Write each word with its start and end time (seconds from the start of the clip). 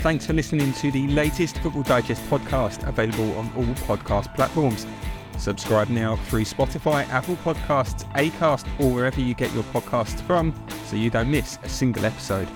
Thanks 0.00 0.26
for 0.26 0.32
listening 0.32 0.72
to 0.74 0.92
the 0.92 1.08
latest 1.08 1.58
Football 1.58 1.82
Digest 1.82 2.22
podcast, 2.30 2.86
available 2.86 3.36
on 3.36 3.50
all 3.56 3.64
podcast 3.84 4.32
platforms. 4.36 4.86
Subscribe 5.38 5.88
now 5.88 6.14
through 6.14 6.44
Spotify, 6.44 7.04
Apple 7.08 7.34
Podcasts, 7.38 8.04
Acast, 8.12 8.64
or 8.78 8.94
wherever 8.94 9.20
you 9.20 9.34
get 9.34 9.52
your 9.52 9.64
podcasts 9.64 10.20
from 10.20 10.54
so 10.84 10.94
you 10.94 11.10
don't 11.10 11.28
miss 11.28 11.58
a 11.64 11.68
single 11.68 12.06
episode. 12.06 12.48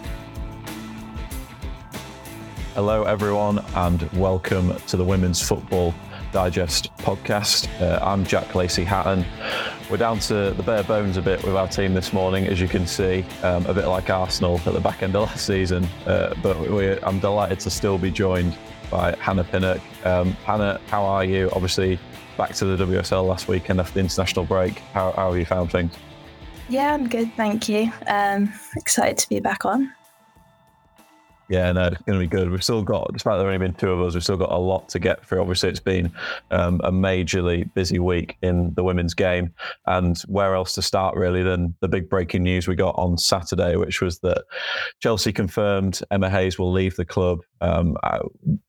Hello, 2.75 3.03
everyone, 3.03 3.59
and 3.75 4.03
welcome 4.13 4.77
to 4.87 4.97
the 4.97 5.05
Women's 5.05 5.43
Football 5.43 5.93
Digest 6.33 6.91
podcast. 6.97 7.69
Uh, 7.81 8.03
I'm 8.03 8.25
Jack 8.25 8.55
Lacey 8.55 8.85
Hatton. 8.85 9.25
We're 9.91 9.99
down 9.99 10.19
to 10.21 10.53
the 10.53 10.63
bare 10.63 10.83
bones 10.83 11.19
a 11.19 11.23
bit 11.23 11.43
with 11.45 11.55
our 11.55 11.69
team 11.69 11.93
this 11.93 12.13
morning, 12.13 12.47
as 12.47 12.61
you 12.61 12.69
can 12.69 12.87
see, 12.87 13.25
um, 13.43 13.67
a 13.67 13.75
bit 13.75 13.87
like 13.87 14.09
Arsenal 14.09 14.61
at 14.67 14.73
the 14.73 14.81
back 14.81 15.03
end 15.03 15.15
of 15.15 15.29
last 15.29 15.47
season. 15.47 15.85
Uh, 16.07 16.35
but 16.43 16.57
I'm 17.05 17.21
delighted 17.21 17.61
to 17.61 17.71
still 17.71 17.99
be 17.99 18.11
joined 18.11 18.57
by 18.91 19.15
Hannah 19.21 19.45
Pinnock. 19.45 19.81
Um, 20.05 20.33
Hannah, 20.45 20.81
how 20.89 21.05
are 21.05 21.25
you? 21.25 21.51
Obviously, 21.53 21.99
back 22.39 22.55
to 22.55 22.65
the 22.65 22.85
WSL 22.87 23.27
last 23.27 23.47
weekend 23.47 23.79
after 23.79 23.95
the 23.95 24.01
international 24.01 24.47
break. 24.47 24.79
How, 24.95 25.13
how 25.13 25.31
have 25.31 25.39
you 25.39 25.45
found 25.45 25.71
things? 25.71 25.93
Yeah, 26.69 26.95
I'm 26.95 27.09
good, 27.09 27.31
thank 27.37 27.69
you. 27.69 27.93
Um, 28.07 28.53
excited 28.77 29.19
to 29.19 29.29
be 29.29 29.41
back 29.41 29.67
on. 29.67 29.93
Yeah, 31.53 31.71
no, 31.71 31.89
it's 31.89 32.01
going 32.01 32.19
to 32.19 32.27
be 32.27 32.35
good. 32.35 32.51
We've 32.51 32.65
still 32.65 32.83
got, 32.83 33.13
despite 33.13 33.37
there 33.37 33.47
only 33.47 33.59
been 33.59 33.75
two 33.75 33.91
of 33.91 34.01
us, 34.01 34.15
we've 34.15 34.23
still 34.23 34.39
got 34.39 34.53
a 34.53 34.57
lot 34.57 34.89
to 34.89 34.99
get 34.99 35.23
through. 35.27 35.43
Obviously, 35.43 35.69
it's 35.69 35.81
been 35.81 36.11
um, 36.51 36.81
a 36.83 36.91
majorly 36.91 37.71
busy 37.75 37.99
week 37.99 38.39
in 38.41 38.73
the 38.73 38.83
women's 38.83 39.13
game. 39.13 39.53
And 39.87 40.19
where 40.29 40.55
else 40.55 40.75
to 40.77 40.83
start, 40.83 41.15
really, 41.15 41.43
than 41.43 41.75
the 41.81 41.89
big 41.89 42.09
breaking 42.09 42.43
news 42.43 42.67
we 42.67 42.75
got 42.75 42.95
on 42.97 43.19
Saturday, 43.19 43.77
which 43.77 44.01
was 44.01 44.19
that 44.21 44.45
Chelsea 45.03 45.31
confirmed 45.31 46.01
Emma 46.11 46.31
Hayes 46.31 46.59
will 46.59 46.73
leave 46.73 46.97
the 46.97 47.05
club 47.05 47.41
um, 47.61 47.99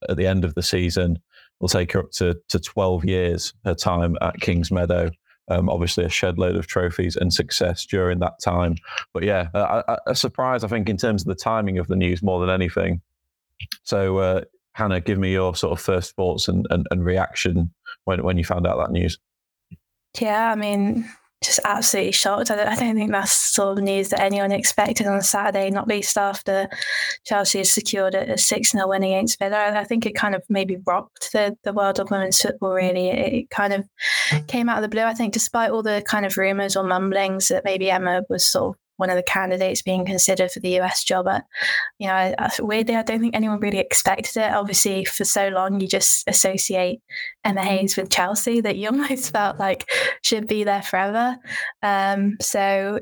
at 0.09 0.17
the 0.17 0.27
end 0.27 0.43
of 0.43 0.53
the 0.53 0.61
season. 0.61 1.19
Will 1.61 1.69
take 1.69 1.93
her 1.93 2.01
up 2.01 2.11
to, 2.15 2.37
to 2.49 2.59
12 2.59 3.05
years 3.05 3.53
her 3.63 3.75
time 3.75 4.17
at 4.19 4.41
Kingsmeadow 4.41 5.09
um, 5.49 5.69
obviously 5.69 6.03
a 6.03 6.09
shed 6.09 6.37
load 6.37 6.55
of 6.55 6.67
trophies 6.67 7.15
and 7.15 7.33
success 7.33 7.85
during 7.85 8.19
that 8.19 8.39
time. 8.39 8.75
But 9.13 9.23
yeah, 9.23 9.49
a, 9.53 9.97
a, 10.07 10.15
surprise, 10.15 10.63
I 10.63 10.67
think, 10.67 10.89
in 10.89 10.97
terms 10.97 11.23
of 11.23 11.27
the 11.27 11.35
timing 11.35 11.77
of 11.77 11.87
the 11.87 11.95
news 11.95 12.23
more 12.23 12.39
than 12.39 12.49
anything. 12.49 13.01
So, 13.83 14.17
uh, 14.17 14.41
Hannah, 14.73 15.01
give 15.01 15.19
me 15.19 15.31
your 15.31 15.55
sort 15.55 15.73
of 15.73 15.83
first 15.83 16.15
thoughts 16.15 16.47
and, 16.47 16.65
and, 16.69 16.87
and 16.91 17.05
reaction 17.05 17.71
when, 18.05 18.23
when 18.23 18.37
you 18.37 18.43
found 18.43 18.65
out 18.65 18.77
that 18.77 18.91
news. 18.91 19.19
Yeah, 20.19 20.51
I 20.51 20.55
mean, 20.55 21.09
just 21.43 21.59
absolutely 21.63 22.11
shocked. 22.11 22.51
I 22.51 22.55
don't, 22.55 22.67
I 22.67 22.75
don't, 22.75 22.95
think 22.95 23.11
that's 23.11 23.31
sort 23.31 23.77
of 23.77 23.83
news 23.83 24.09
that 24.09 24.21
anyone 24.21 24.51
expected 24.51 25.07
on 25.07 25.21
Saturday, 25.21 25.69
not 25.69 25.87
least 25.87 26.17
after 26.17 26.69
Chelsea 27.25 27.59
had 27.59 27.67
secured 27.67 28.15
a 28.15 28.37
6 28.37 28.71
0 28.71 28.87
win 28.87 29.03
against 29.03 29.39
Villa. 29.39 29.77
I 29.77 29.83
think 29.83 30.05
it 30.05 30.15
kind 30.15 30.35
of 30.35 30.43
maybe 30.49 30.77
rocked 30.85 31.31
the, 31.33 31.57
the 31.63 31.73
world 31.73 31.99
of 31.99 32.11
women's 32.11 32.41
football, 32.41 32.73
really. 32.73 33.09
It, 33.09 33.33
it 33.33 33.49
kind 33.49 33.73
of 33.73 33.87
came 34.47 34.69
out 34.69 34.77
of 34.77 34.83
the 34.83 34.89
blue. 34.89 35.03
I 35.03 35.13
think, 35.13 35.33
despite 35.33 35.71
all 35.71 35.83
the 35.83 36.03
kind 36.07 36.25
of 36.25 36.37
rumours 36.37 36.75
or 36.75 36.83
mumblings 36.83 37.49
that 37.49 37.65
maybe 37.65 37.91
Emma 37.91 38.23
was 38.29 38.43
sort 38.43 38.75
of 38.75 38.82
one 38.97 39.09
of 39.09 39.15
the 39.15 39.23
candidates 39.23 39.81
being 39.81 40.05
considered 40.05 40.51
for 40.51 40.59
the 40.59 40.79
US 40.79 41.03
job. 41.03 41.27
You 41.99 42.07
know, 42.07 42.13
I, 42.13 42.35
I, 42.37 42.49
weirdly, 42.59 42.95
I 42.95 43.03
don't 43.03 43.19
think 43.19 43.35
anyone 43.35 43.59
really 43.59 43.79
expected 43.79 44.37
it. 44.37 44.53
Obviously, 44.53 45.05
for 45.05 45.25
so 45.25 45.49
long, 45.49 45.79
you 45.79 45.87
just 45.87 46.27
associate 46.27 47.01
Emma 47.43 47.63
Hayes 47.63 47.97
with 47.97 48.09
Chelsea 48.09 48.61
that 48.61 48.77
you 48.77 48.87
almost 48.91 49.31
felt 49.31 49.59
like 49.59 49.89
should 50.21 50.47
be 50.47 50.63
there 50.63 50.81
forever. 50.81 51.37
Um, 51.81 52.37
so 52.41 52.99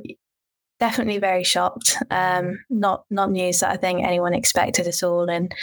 definitely 0.82 1.20
very 1.20 1.44
shocked. 1.44 1.96
Um, 2.10 2.60
not 2.70 3.06
not 3.10 3.32
news 3.32 3.60
that 3.60 3.72
I 3.72 3.78
think 3.78 4.04
anyone 4.04 4.34
expected 4.34 4.88
at 4.88 5.04
all, 5.04 5.30
and 5.30 5.54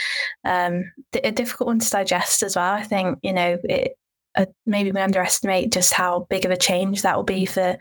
um, 0.45 0.91
a 1.13 1.33
difficult 1.33 1.67
one 1.67 1.81
to 1.81 1.91
digest 1.91 2.43
as 2.43 2.57
well. 2.57 2.73
I 2.73 2.85
think 2.85 3.19
you 3.23 3.33
know 3.33 3.59
it, 3.65 3.99
uh, 4.37 4.47
maybe 4.67 4.93
we 4.93 5.01
underestimate 5.01 5.73
just 5.73 5.93
how 5.93 6.27
big 6.31 6.45
of 6.45 6.51
a 6.51 6.57
change 6.57 7.03
that 7.03 7.17
will 7.17 7.25
be 7.25 7.47
for 7.47 7.77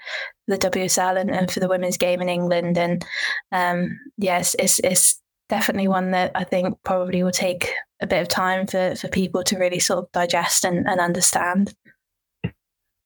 the 0.48 0.58
WSL 0.58 1.20
and, 1.20 1.30
and 1.30 1.52
for 1.52 1.60
the 1.60 1.68
women's 1.68 1.98
game 1.98 2.22
in 2.22 2.30
England. 2.30 2.78
And 2.78 3.06
um, 3.52 4.00
yes, 4.18 4.56
it's, 4.58 4.80
it's 4.80 5.22
definitely 5.50 5.88
one 5.88 6.12
that 6.12 6.32
I 6.36 6.44
think 6.44 6.78
probably 6.84 7.24
will 7.24 7.32
take 7.32 7.72
a 8.02 8.08
bit 8.08 8.22
of 8.22 8.28
time 8.28 8.68
for, 8.68 8.96
for 8.96 9.08
people 9.08 9.44
to 9.44 9.58
really 9.58 9.80
sort 9.80 10.00
of 10.00 10.12
digest 10.12 10.64
and, 10.64 10.88
and 10.88 11.00
understand. 11.00 11.74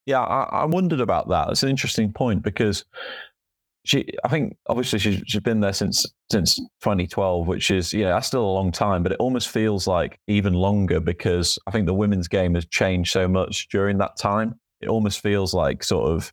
Yeah, 0.05 0.21
I, 0.21 0.43
I 0.61 0.65
wondered 0.65 0.99
about 0.99 1.29
that. 1.29 1.49
It's 1.49 1.63
an 1.63 1.69
interesting 1.69 2.11
point 2.11 2.43
because 2.43 2.85
she 3.83 4.05
I 4.23 4.27
think 4.27 4.57
obviously 4.67 4.99
she's 4.99 5.21
she's 5.25 5.41
been 5.41 5.59
there 5.59 5.73
since 5.73 6.05
since 6.31 6.55
2012, 6.55 7.47
which 7.47 7.71
is 7.71 7.93
yeah 7.93 8.09
that's 8.09 8.27
still 8.27 8.45
a 8.45 8.53
long 8.53 8.71
time, 8.71 9.03
but 9.03 9.11
it 9.11 9.19
almost 9.19 9.49
feels 9.49 9.87
like 9.87 10.19
even 10.27 10.53
longer 10.53 10.99
because 10.99 11.57
I 11.67 11.71
think 11.71 11.87
the 11.87 11.93
women's 11.93 12.27
game 12.27 12.55
has 12.55 12.65
changed 12.65 13.11
so 13.11 13.27
much 13.27 13.67
during 13.69 13.97
that 13.97 14.17
time. 14.17 14.55
It 14.81 14.89
almost 14.89 15.21
feels 15.21 15.53
like 15.53 15.83
sort 15.83 16.11
of 16.11 16.31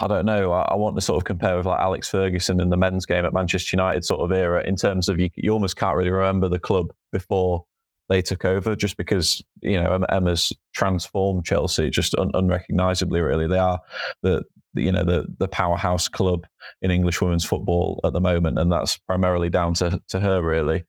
I 0.00 0.06
don't 0.06 0.26
know. 0.26 0.52
I, 0.52 0.62
I 0.62 0.74
want 0.76 0.96
to 0.96 1.00
sort 1.00 1.18
of 1.18 1.24
compare 1.24 1.56
with 1.56 1.66
like 1.66 1.80
Alex 1.80 2.08
Ferguson 2.08 2.60
in 2.60 2.70
the 2.70 2.76
men's 2.76 3.04
game 3.04 3.24
at 3.24 3.32
Manchester 3.32 3.76
United 3.76 4.04
sort 4.04 4.20
of 4.20 4.32
era 4.32 4.62
in 4.64 4.76
terms 4.76 5.08
of 5.08 5.18
you 5.18 5.28
you 5.36 5.50
almost 5.50 5.76
can't 5.76 5.96
really 5.96 6.10
remember 6.10 6.48
the 6.48 6.58
club 6.58 6.92
before 7.10 7.64
they 8.08 8.22
took 8.22 8.44
over 8.44 8.76
just 8.76 8.96
because 8.96 9.42
you 9.60 9.80
know 9.80 10.04
Emma's 10.08 10.52
transformed 10.74 11.44
Chelsea 11.44 11.90
just 11.90 12.14
un- 12.16 12.30
unrecognizably. 12.34 13.20
Really, 13.20 13.46
they 13.46 13.58
are 13.58 13.80
the 14.22 14.44
you 14.74 14.92
know 14.92 15.04
the 15.04 15.26
the 15.38 15.48
powerhouse 15.48 16.08
club 16.08 16.46
in 16.80 16.90
English 16.90 17.20
women's 17.20 17.44
football 17.44 18.00
at 18.04 18.12
the 18.12 18.20
moment, 18.20 18.58
and 18.58 18.70
that's 18.70 18.96
primarily 18.98 19.50
down 19.50 19.74
to 19.74 20.00
to 20.08 20.20
her 20.20 20.42
really. 20.42 20.84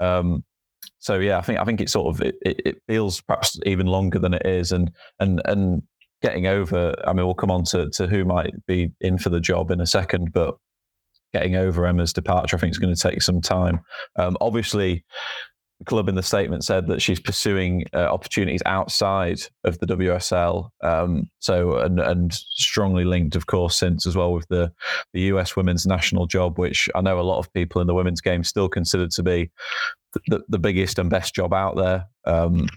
Um, 0.00 0.44
so 0.98 1.18
yeah, 1.18 1.38
I 1.38 1.42
think 1.42 1.58
I 1.58 1.64
think 1.64 1.80
it 1.80 1.90
sort 1.90 2.14
of 2.14 2.22
it, 2.22 2.36
it 2.42 2.82
feels 2.86 3.20
perhaps 3.20 3.58
even 3.64 3.86
longer 3.86 4.18
than 4.18 4.34
it 4.34 4.44
is, 4.44 4.72
and 4.72 4.90
and 5.20 5.40
and 5.44 5.82
getting 6.22 6.46
over. 6.46 6.94
I 7.06 7.12
mean, 7.12 7.24
we'll 7.24 7.34
come 7.34 7.50
on 7.50 7.64
to 7.64 7.88
to 7.90 8.06
who 8.06 8.24
might 8.24 8.54
be 8.66 8.92
in 9.00 9.18
for 9.18 9.30
the 9.30 9.40
job 9.40 9.70
in 9.70 9.80
a 9.80 9.86
second, 9.86 10.32
but 10.32 10.56
getting 11.32 11.56
over 11.56 11.86
Emma's 11.86 12.12
departure, 12.12 12.56
I 12.56 12.60
think 12.60 12.72
is 12.72 12.78
going 12.78 12.94
to 12.94 13.00
take 13.00 13.22
some 13.22 13.40
time. 13.40 13.80
Um, 14.16 14.36
obviously, 14.40 15.04
club 15.84 16.08
in 16.08 16.14
the 16.14 16.22
statement 16.22 16.64
said 16.64 16.86
that 16.88 17.00
she's 17.00 17.20
pursuing 17.20 17.84
uh, 17.94 17.98
opportunities 17.98 18.62
outside 18.66 19.38
of 19.64 19.78
the 19.78 19.86
WSL. 19.86 20.70
Um, 20.82 21.30
so 21.38 21.78
and 21.78 22.00
and 22.00 22.32
strongly 22.32 23.04
linked, 23.04 23.36
of 23.36 23.46
course, 23.46 23.78
since 23.78 24.06
as 24.06 24.16
well 24.16 24.32
with 24.32 24.48
the 24.48 24.72
the 25.12 25.22
US 25.22 25.56
women's 25.56 25.86
national 25.86 26.26
job, 26.26 26.58
which 26.58 26.88
I 26.94 27.00
know 27.00 27.20
a 27.20 27.22
lot 27.22 27.38
of 27.38 27.52
people 27.52 27.80
in 27.80 27.86
the 27.86 27.94
women's 27.94 28.20
game 28.20 28.44
still 28.44 28.68
consider 28.68 29.08
to 29.08 29.22
be 29.22 29.50
the, 30.26 30.42
the 30.48 30.58
biggest 30.58 30.98
and 30.98 31.10
best 31.10 31.34
job 31.34 31.52
out 31.54 31.76
there. 31.76 32.06
Um, 32.24 32.68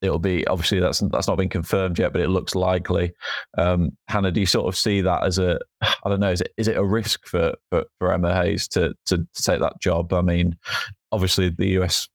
it'll 0.00 0.18
be 0.18 0.46
obviously 0.46 0.80
that's 0.80 1.00
that's 1.12 1.28
not 1.28 1.38
been 1.38 1.48
confirmed 1.48 1.98
yet, 1.98 2.12
but 2.12 2.22
it 2.22 2.28
looks 2.28 2.54
likely. 2.54 3.12
Um, 3.56 3.96
Hannah, 4.08 4.32
do 4.32 4.40
you 4.40 4.46
sort 4.46 4.66
of 4.66 4.76
see 4.76 5.00
that 5.00 5.24
as 5.24 5.38
a 5.38 5.58
I 5.82 6.08
don't 6.08 6.20
know, 6.20 6.32
is 6.32 6.40
it 6.40 6.52
is 6.56 6.68
it 6.68 6.76
a 6.76 6.84
risk 6.84 7.26
for 7.26 7.54
for, 7.70 7.84
for 7.98 8.12
Emma 8.12 8.34
Hayes 8.34 8.68
to, 8.68 8.94
to 9.06 9.18
to 9.18 9.42
take 9.42 9.60
that 9.60 9.80
job? 9.80 10.12
I 10.12 10.22
mean, 10.22 10.56
obviously 11.12 11.50
the 11.50 11.80
US 11.80 12.08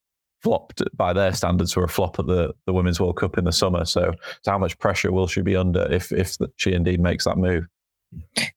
flopped 0.44 0.84
by 0.96 1.14
their 1.14 1.34
standards 1.34 1.76
were 1.76 1.86
a 1.86 1.90
flop 1.90 2.20
at 2.20 2.28
the, 2.28 2.54
the 2.66 2.74
Women's 2.74 3.00
World 3.00 3.18
Cup 3.18 3.38
in 3.38 3.46
the 3.46 3.52
summer. 3.52 3.86
So, 3.86 4.14
so 4.42 4.52
how 4.52 4.58
much 4.58 4.78
pressure 4.78 5.12
will 5.12 5.28
she 5.28 5.42
be 5.42 5.56
under 5.56 5.92
if 5.92 6.12
if 6.12 6.38
she 6.58 6.74
indeed 6.74 7.00
makes 7.00 7.24
that 7.24 7.38
move? 7.38 7.66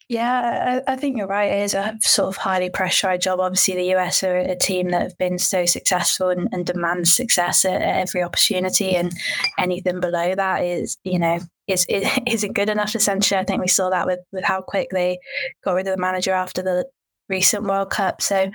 Yeah, 0.08 0.82
I, 0.86 0.92
I, 0.92 0.96
think 0.96 1.16
you're 1.16 1.26
right. 1.26 1.50
It 1.50 1.62
is 1.62 1.74
a 1.74 1.96
sort 2.00 2.28
of 2.28 2.36
highly 2.36 2.70
pressurized 2.70 3.22
job. 3.22 3.40
Obviously, 3.40 3.74
the 3.74 3.96
US 3.96 4.22
are 4.22 4.36
a 4.36 4.56
team 4.56 4.90
that 4.90 5.02
have 5.02 5.18
been 5.18 5.38
so 5.38 5.66
successful 5.66 6.28
and, 6.28 6.48
and 6.52 6.64
demand 6.64 7.08
success 7.08 7.64
at, 7.64 7.82
at, 7.82 7.96
every 7.96 8.22
opportunity, 8.22 8.94
and 8.94 9.12
anything 9.58 10.00
below 10.00 10.34
that 10.34 10.62
is, 10.62 10.98
you 11.04 11.18
know, 11.18 11.40
is, 11.66 11.86
is 11.88 12.08
isn't 12.26 12.52
good 12.52 12.68
enough. 12.68 12.94
Essentially, 12.94 13.40
I 13.40 13.44
think 13.44 13.60
we 13.60 13.68
saw 13.68 13.90
that 13.90 14.06
with 14.06 14.20
with 14.30 14.44
how 14.44 14.60
quick 14.60 14.90
they 14.92 15.18
got 15.64 15.72
rid 15.72 15.88
of 15.88 15.96
the 15.96 16.00
manager 16.00 16.32
after 16.32 16.62
the 16.62 16.86
recent 17.28 17.64
World 17.64 17.90
Cup. 17.90 18.22
So 18.22 18.50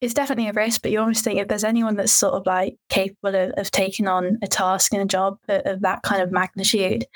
it's 0.00 0.14
definitely 0.14 0.48
a 0.48 0.52
risk, 0.52 0.82
but 0.82 0.90
you 0.90 1.00
almost 1.00 1.24
think 1.24 1.38
if 1.38 1.48
there's 1.48 1.64
anyone 1.64 1.96
that's 1.96 2.12
sort 2.12 2.34
of 2.34 2.46
like 2.46 2.76
capable 2.88 3.34
of, 3.34 3.50
of 3.52 3.70
taking 3.70 4.08
on 4.08 4.38
a 4.42 4.46
task 4.46 4.92
and 4.92 5.02
a 5.02 5.06
job 5.06 5.38
of, 5.48 5.62
of 5.64 5.80
that 5.82 6.02
kind 6.02 6.22
of 6.22 6.32
magnitude, 6.32 7.06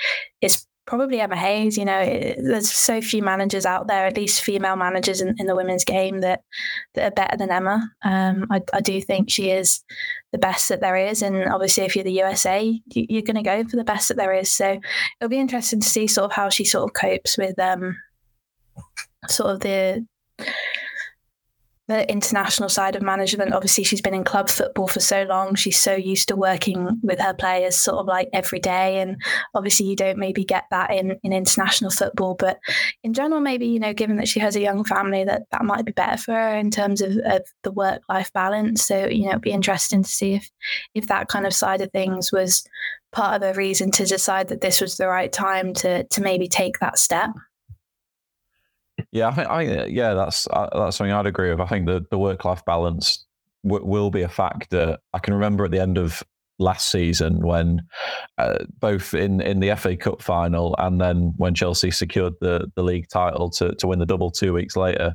it's 0.41 0.67
probably 0.87 1.21
Emma 1.21 1.37
Hayes. 1.37 1.77
You 1.77 1.85
know, 1.85 1.99
it, 1.99 2.39
there's 2.41 2.71
so 2.71 3.01
few 3.01 3.23
managers 3.23 3.67
out 3.67 3.89
there, 3.89 4.07
at 4.07 4.17
least 4.17 4.43
female 4.43 4.77
managers 4.77 5.21
in, 5.21 5.35
in 5.39 5.47
the 5.47 5.57
women's 5.57 5.85
game 5.85 6.21
that 6.21 6.43
that 6.95 7.13
are 7.13 7.15
better 7.15 7.37
than 7.37 7.51
Emma. 7.51 7.91
Um, 8.03 8.47
I, 8.51 8.63
I, 8.73 8.81
do 8.81 9.01
think 9.01 9.29
she 9.29 9.51
is 9.51 9.83
the 10.33 10.39
best 10.39 10.69
that 10.69 10.81
there 10.81 10.97
is, 10.97 11.23
and 11.23 11.45
obviously, 11.47 11.85
if 11.85 11.95
you're 11.95 12.05
the 12.05 12.13
USA, 12.13 12.81
you, 12.87 13.19
are 13.19 13.23
going 13.23 13.37
to 13.37 13.43
go 13.43 13.65
for 13.65 13.77
the 13.77 13.85
best 13.85 14.09
that 14.09 14.17
there 14.17 14.33
is. 14.33 14.51
So 14.51 14.81
it'll 15.21 15.29
be 15.29 15.39
interesting 15.39 15.81
to 15.81 15.89
see 15.89 16.07
sort 16.07 16.27
of 16.27 16.33
how 16.33 16.49
she 16.49 16.65
sort 16.65 16.89
of 16.89 16.95
copes 16.95 17.37
with 17.37 17.59
um, 17.59 17.97
sort 19.29 19.51
of 19.51 19.61
the 19.61 20.07
the 21.89 22.11
international 22.11 22.69
side 22.69 22.97
of 22.97 23.03
management. 23.03 23.53
Obviously, 23.53 23.85
she's 23.85 24.01
been 24.01 24.15
in 24.15 24.25
club 24.25 24.49
football 24.49 24.89
for 24.89 25.01
so 25.01 25.23
long. 25.23 25.55
She's 25.55 25.79
so 25.79 25.95
used 25.95 26.29
to 26.29 26.37
working 26.37 26.99
with 27.03 27.21
her 27.21 27.35
players 27.35 27.77
sort 27.77 27.99
of 27.99 28.07
like 28.07 28.29
every 28.33 28.59
day. 28.59 29.01
And 29.01 29.23
obviously, 29.55 29.87
you 29.87 29.97
don't 29.97 30.19
maybe 30.19 30.45
get 30.45 30.65
that 30.71 30.91
in, 30.91 31.17
in 31.23 31.33
international 31.33 31.91
football. 31.91 32.35
But 32.35 32.59
in 33.05 33.15
general, 33.15 33.41
maybe, 33.41 33.67
you 33.67 33.79
know, 33.79 33.93
given 33.93 34.17
that 34.17 34.29
she 34.29 34.41
has 34.41 34.57
a 34.57 34.61
young 34.61 34.85
family, 34.85 35.25
that 35.25 35.43
that 35.53 35.65
might 35.65 35.85
be 35.85 35.93
better 35.93 36.17
for 36.17 36.33
her 36.33 36.57
in 36.57 36.71
terms 36.71 37.01
of, 37.01 37.17
of 37.25 37.43
the 37.63 37.73
work 37.73 38.03
life 38.09 38.33
balance. 38.33 38.85
So, 38.85 39.07
you 39.07 39.25
know, 39.25 39.31
it'd 39.31 39.43
be 39.43 39.53
interesting 39.53 40.03
to 40.03 40.11
see 40.11 40.35
if, 40.35 40.51
if 40.95 41.07
that 41.07 41.29
kind 41.29 41.47
of 41.47 41.55
side 41.55 41.83
of 41.83 41.93
things 41.93 42.33
was 42.33 42.67
part 43.13 43.41
of 43.41 43.49
a 43.49 43.57
reason 43.57 43.91
to 43.93 44.05
decide 44.05 44.49
that 44.49 44.61
this 44.61 44.81
was 44.81 44.97
the 44.97 45.09
right 45.09 45.33
time 45.33 45.73
to, 45.73 46.05
to 46.05 46.21
maybe 46.21 46.49
take 46.49 46.79
that 46.81 46.99
step. 46.99 47.31
Yeah, 49.17 49.29
I 49.29 49.33
think 49.33 49.49
I 49.49 49.85
yeah, 49.87 50.13
that's 50.13 50.47
uh, 50.49 50.69
that's 50.75 50.99
something 50.99 51.11
I'd 51.11 51.27
agree 51.27 51.49
with. 51.49 51.61
I 51.61 51.67
think 51.67 51.87
the 51.87 52.05
the 52.11 52.19
work 52.19 52.45
life 52.45 52.63
balance 52.67 53.25
w- 53.65 53.85
will 53.85 54.11
be 54.11 54.21
a 54.21 54.29
factor. 54.29 54.99
I 55.15 55.19
can 55.21 55.33
remember 55.33 55.65
at 55.65 55.71
the 55.71 55.81
end 55.81 55.97
of 55.97 56.23
last 56.59 56.91
season 56.91 57.47
when 57.47 57.81
uh, 58.37 58.59
both 58.79 59.15
in 59.15 59.41
in 59.41 59.61
the 59.61 59.75
FA 59.77 59.97
Cup 59.97 60.21
final 60.21 60.75
and 60.79 61.01
then 61.01 61.33
when 61.39 61.55
Chelsea 61.55 61.91
secured 61.91 62.35
the 62.43 62.71
the 62.77 62.83
league 62.83 63.09
title 63.09 63.49
to 63.53 63.75
to 63.77 63.87
win 63.87 64.01
the 64.01 64.07
double 64.07 64.31
two 64.31 64.53
weeks 64.53 64.77
later. 64.77 65.15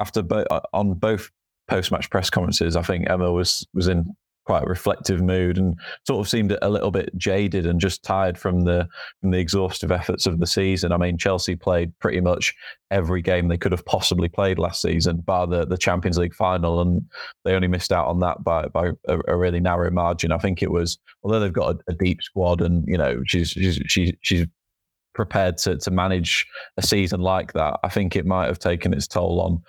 After 0.00 0.22
bo- 0.22 0.46
uh, 0.50 0.60
on 0.72 0.94
both 0.94 1.30
post 1.68 1.92
match 1.92 2.10
press 2.10 2.30
conferences, 2.30 2.74
I 2.74 2.82
think 2.82 3.08
Emma 3.08 3.30
was 3.30 3.64
was 3.72 3.86
in 3.86 4.12
quite 4.46 4.64
reflective 4.64 5.20
mood 5.20 5.58
and 5.58 5.74
sort 6.06 6.24
of 6.24 6.28
seemed 6.28 6.56
a 6.62 6.68
little 6.68 6.92
bit 6.92 7.10
jaded 7.16 7.66
and 7.66 7.80
just 7.80 8.02
tired 8.02 8.38
from 8.38 8.62
the 8.62 8.88
from 9.20 9.32
the 9.32 9.38
exhaustive 9.38 9.90
efforts 9.90 10.26
of 10.26 10.38
the 10.38 10.46
season. 10.46 10.92
I 10.92 10.96
mean, 10.96 11.18
Chelsea 11.18 11.56
played 11.56 11.92
pretty 11.98 12.20
much 12.20 12.54
every 12.92 13.20
game 13.20 13.48
they 13.48 13.58
could 13.58 13.72
have 13.72 13.84
possibly 13.84 14.28
played 14.28 14.58
last 14.58 14.80
season, 14.80 15.18
bar 15.18 15.46
the, 15.48 15.66
the 15.66 15.76
Champions 15.76 16.16
League 16.16 16.34
final, 16.34 16.80
and 16.80 17.02
they 17.44 17.54
only 17.54 17.68
missed 17.68 17.92
out 17.92 18.06
on 18.06 18.20
that 18.20 18.42
by 18.44 18.68
by 18.68 18.90
a, 19.08 19.18
a 19.26 19.36
really 19.36 19.60
narrow 19.60 19.90
margin. 19.90 20.32
I 20.32 20.38
think 20.38 20.62
it 20.62 20.70
was 20.70 20.98
although 21.22 21.40
they've 21.40 21.52
got 21.52 21.76
a, 21.76 21.78
a 21.88 21.94
deep 21.94 22.22
squad 22.22 22.60
and 22.60 22.84
you 22.86 22.96
know 22.96 23.22
she's 23.26 23.50
she's 23.50 23.80
she's, 23.86 24.12
she's 24.22 24.46
prepared 25.16 25.56
to 25.56 25.76
to 25.78 25.90
manage 25.90 26.46
a 26.76 26.82
season 26.82 27.20
like 27.20 27.54
that, 27.54 27.80
I 27.82 27.88
think 27.88 28.14
it 28.14 28.26
might 28.26 28.46
have 28.46 28.60
taken 28.60 28.92
its 28.92 29.08
toll 29.08 29.40
on 29.40 29.62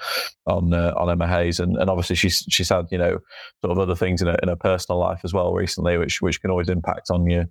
on 0.45 0.73
uh, 0.73 0.93
on 0.95 1.09
Emma 1.09 1.27
Hayes, 1.27 1.59
and, 1.59 1.77
and 1.77 1.89
obviously 1.89 2.15
she's 2.15 2.45
she's 2.49 2.69
had 2.69 2.87
you 2.91 2.97
know 2.97 3.17
sort 3.61 3.71
of 3.71 3.79
other 3.79 3.95
things 3.95 4.21
in 4.21 4.27
her, 4.27 4.37
in 4.43 4.49
her 4.49 4.55
personal 4.55 4.99
life 4.99 5.21
as 5.23 5.33
well 5.33 5.53
recently, 5.53 5.97
which 5.97 6.21
which 6.21 6.41
can 6.41 6.51
always 6.51 6.69
impact 6.69 7.09
on 7.09 7.27
you. 7.27 7.45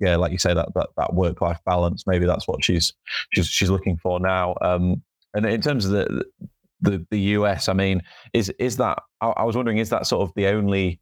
Yeah, 0.00 0.16
like 0.16 0.32
you 0.32 0.38
say 0.38 0.54
that 0.54 0.74
that, 0.74 0.88
that 0.96 1.14
work 1.14 1.40
life 1.40 1.58
balance. 1.64 2.04
Maybe 2.06 2.26
that's 2.26 2.48
what 2.48 2.64
she's 2.64 2.92
she's 3.32 3.46
she's 3.46 3.70
looking 3.70 3.98
for 3.98 4.18
now. 4.18 4.56
Um, 4.60 5.02
and 5.34 5.46
in 5.46 5.60
terms 5.60 5.84
of 5.84 5.92
the 5.92 6.24
the 6.80 7.06
the 7.10 7.20
US, 7.38 7.68
I 7.68 7.74
mean, 7.74 8.02
is 8.32 8.48
is 8.58 8.78
that 8.78 8.98
I, 9.20 9.28
I 9.28 9.44
was 9.44 9.54
wondering, 9.54 9.78
is 9.78 9.90
that 9.90 10.06
sort 10.06 10.22
of 10.22 10.34
the 10.34 10.46
only 10.46 11.00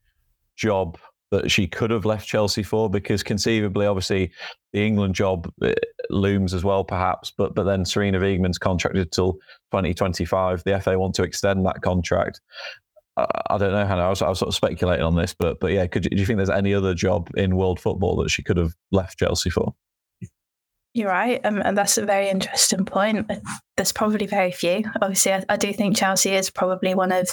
job 0.57 0.99
that 1.33 1.51
she 1.51 1.67
could 1.67 1.91
have 1.91 2.05
left 2.05 2.29
Chelsea 2.29 2.63
for 2.63 2.89
because 2.91 3.23
conceivably, 3.23 3.87
obviously, 3.87 4.31
the 4.75 4.87
England 4.87 5.15
job 5.15 5.51
uh, 5.63 5.73
looms 6.11 6.53
as 6.53 6.63
well, 6.63 6.85
perhaps. 6.85 7.33
But 7.37 7.55
but 7.55 7.65
then 7.65 7.85
Sarina 7.85 8.21
Wiegman's 8.21 8.59
contracted 8.59 9.11
till 9.11 9.33
2025. 9.73 10.63
The 10.65 10.79
FA 10.81 10.99
want 10.99 11.15
to 11.17 11.23
extend 11.23 11.65
that 11.67 11.81
contract. 11.81 12.41
I, 13.17 13.27
I 13.51 13.59
don't 13.59 13.73
know, 13.73 13.87
Hannah. 13.87 14.03
I 14.03 14.11
was, 14.11 14.23
I 14.23 14.29
was 14.29 14.39
sort 14.39 14.51
of 14.51 14.55
speculating 14.55 15.05
on 15.05 15.17
this, 15.17 15.35
but 15.35 15.59
but 15.59 15.73
yeah, 15.73 15.87
could 15.87 16.03
do 16.03 16.17
you 16.17 16.27
think 16.27 16.37
there's 16.37 16.51
any 16.51 16.75
other 16.75 16.95
job 16.95 17.31
in 17.35 17.57
world 17.57 17.81
football 17.81 18.17
that 18.17 18.31
she 18.31 18.43
could 18.43 18.59
have 18.59 18.75
left 18.93 19.19
Chelsea 19.19 19.51
for? 19.51 19.75
You're 20.95 21.09
right, 21.09 21.41
um, 21.45 21.63
and 21.65 21.77
that's 21.77 21.97
a 21.97 22.05
very 22.05 22.29
interesting 22.29 22.85
point. 22.85 23.31
There's 23.77 23.93
probably 23.93 24.27
very 24.27 24.53
few. 24.53 24.85
Obviously, 25.01 25.33
I, 25.33 25.45
I, 25.49 25.57
do 25.57 25.73
think 25.73 25.97
Chelsea 25.97 26.33
is 26.33 26.51
probably 26.51 26.95
one 26.95 27.13
of 27.13 27.31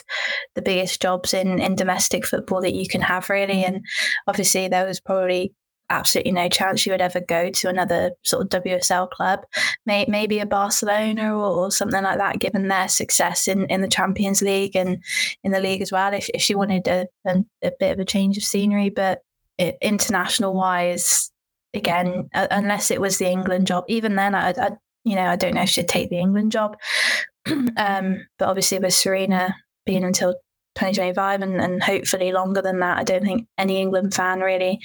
the 0.55 0.61
biggest 0.61 1.01
jobs 1.01 1.33
in, 1.33 1.59
in 1.59 1.75
domestic 1.75 2.25
football 2.25 2.61
that 2.61 2.73
you 2.73 2.87
can 2.87 3.01
have, 3.01 3.29
really. 3.29 3.65
And 3.65 3.83
obviously, 4.27 4.69
there 4.69 4.85
was 4.85 5.01
probably 5.01 5.53
absolutely 5.89 6.31
no 6.31 6.47
chance 6.47 6.85
you 6.85 6.93
would 6.93 7.01
ever 7.01 7.19
go 7.19 7.49
to 7.49 7.67
another 7.67 8.11
sort 8.23 8.43
of 8.43 8.63
WSL 8.63 9.09
club, 9.09 9.41
May, 9.85 10.05
maybe 10.07 10.39
a 10.39 10.45
Barcelona 10.45 11.35
or, 11.35 11.65
or, 11.65 11.71
something 11.71 12.03
like 12.03 12.17
that, 12.17 12.39
given 12.39 12.67
their 12.67 12.87
success 12.87 13.47
in, 13.47 13.65
in 13.65 13.81
the 13.81 13.87
Champions 13.87 14.41
League 14.41 14.75
and 14.75 15.03
in 15.43 15.51
the 15.51 15.59
league 15.59 15.81
as 15.81 15.91
well. 15.91 16.13
If, 16.13 16.29
if 16.33 16.41
she 16.41 16.55
wanted 16.55 16.87
a, 16.87 17.07
a, 17.25 17.43
a 17.63 17.71
bit 17.79 17.91
of 17.91 17.99
a 17.99 18.05
change 18.05 18.37
of 18.37 18.43
scenery, 18.43 18.89
but 18.89 19.19
it, 19.57 19.77
international 19.81 20.53
wise, 20.53 21.31
again, 21.73 22.29
unless 22.33 22.91
it 22.91 23.01
was 23.01 23.17
the 23.17 23.29
England 23.29 23.67
job. 23.67 23.85
Even 23.87 24.15
then, 24.15 24.35
I, 24.35 24.49
I, 24.51 24.71
you 25.03 25.15
know, 25.15 25.25
I 25.25 25.35
don't 25.35 25.53
know 25.53 25.61
if 25.61 25.69
she'd 25.69 25.87
take 25.87 26.09
the 26.09 26.19
England 26.19 26.51
job. 26.51 26.77
um, 27.77 28.27
but 28.37 28.47
obviously, 28.47 28.79
with 28.79 28.91
Sarina 28.91 29.53
being 29.85 30.03
until 30.03 30.33
2025 30.75 31.41
and, 31.41 31.61
and 31.61 31.83
hopefully 31.83 32.31
longer 32.31 32.61
than 32.61 32.79
that, 32.79 32.97
I 32.97 33.03
don't 33.03 33.23
think 33.23 33.47
any 33.57 33.77
England 33.77 34.13
fan 34.13 34.39
really 34.39 34.79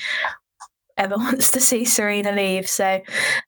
ever 0.96 1.16
wants 1.18 1.50
to 1.52 1.60
see 1.60 1.82
Sarina 1.82 2.34
leave. 2.34 2.68
So, 2.68 3.00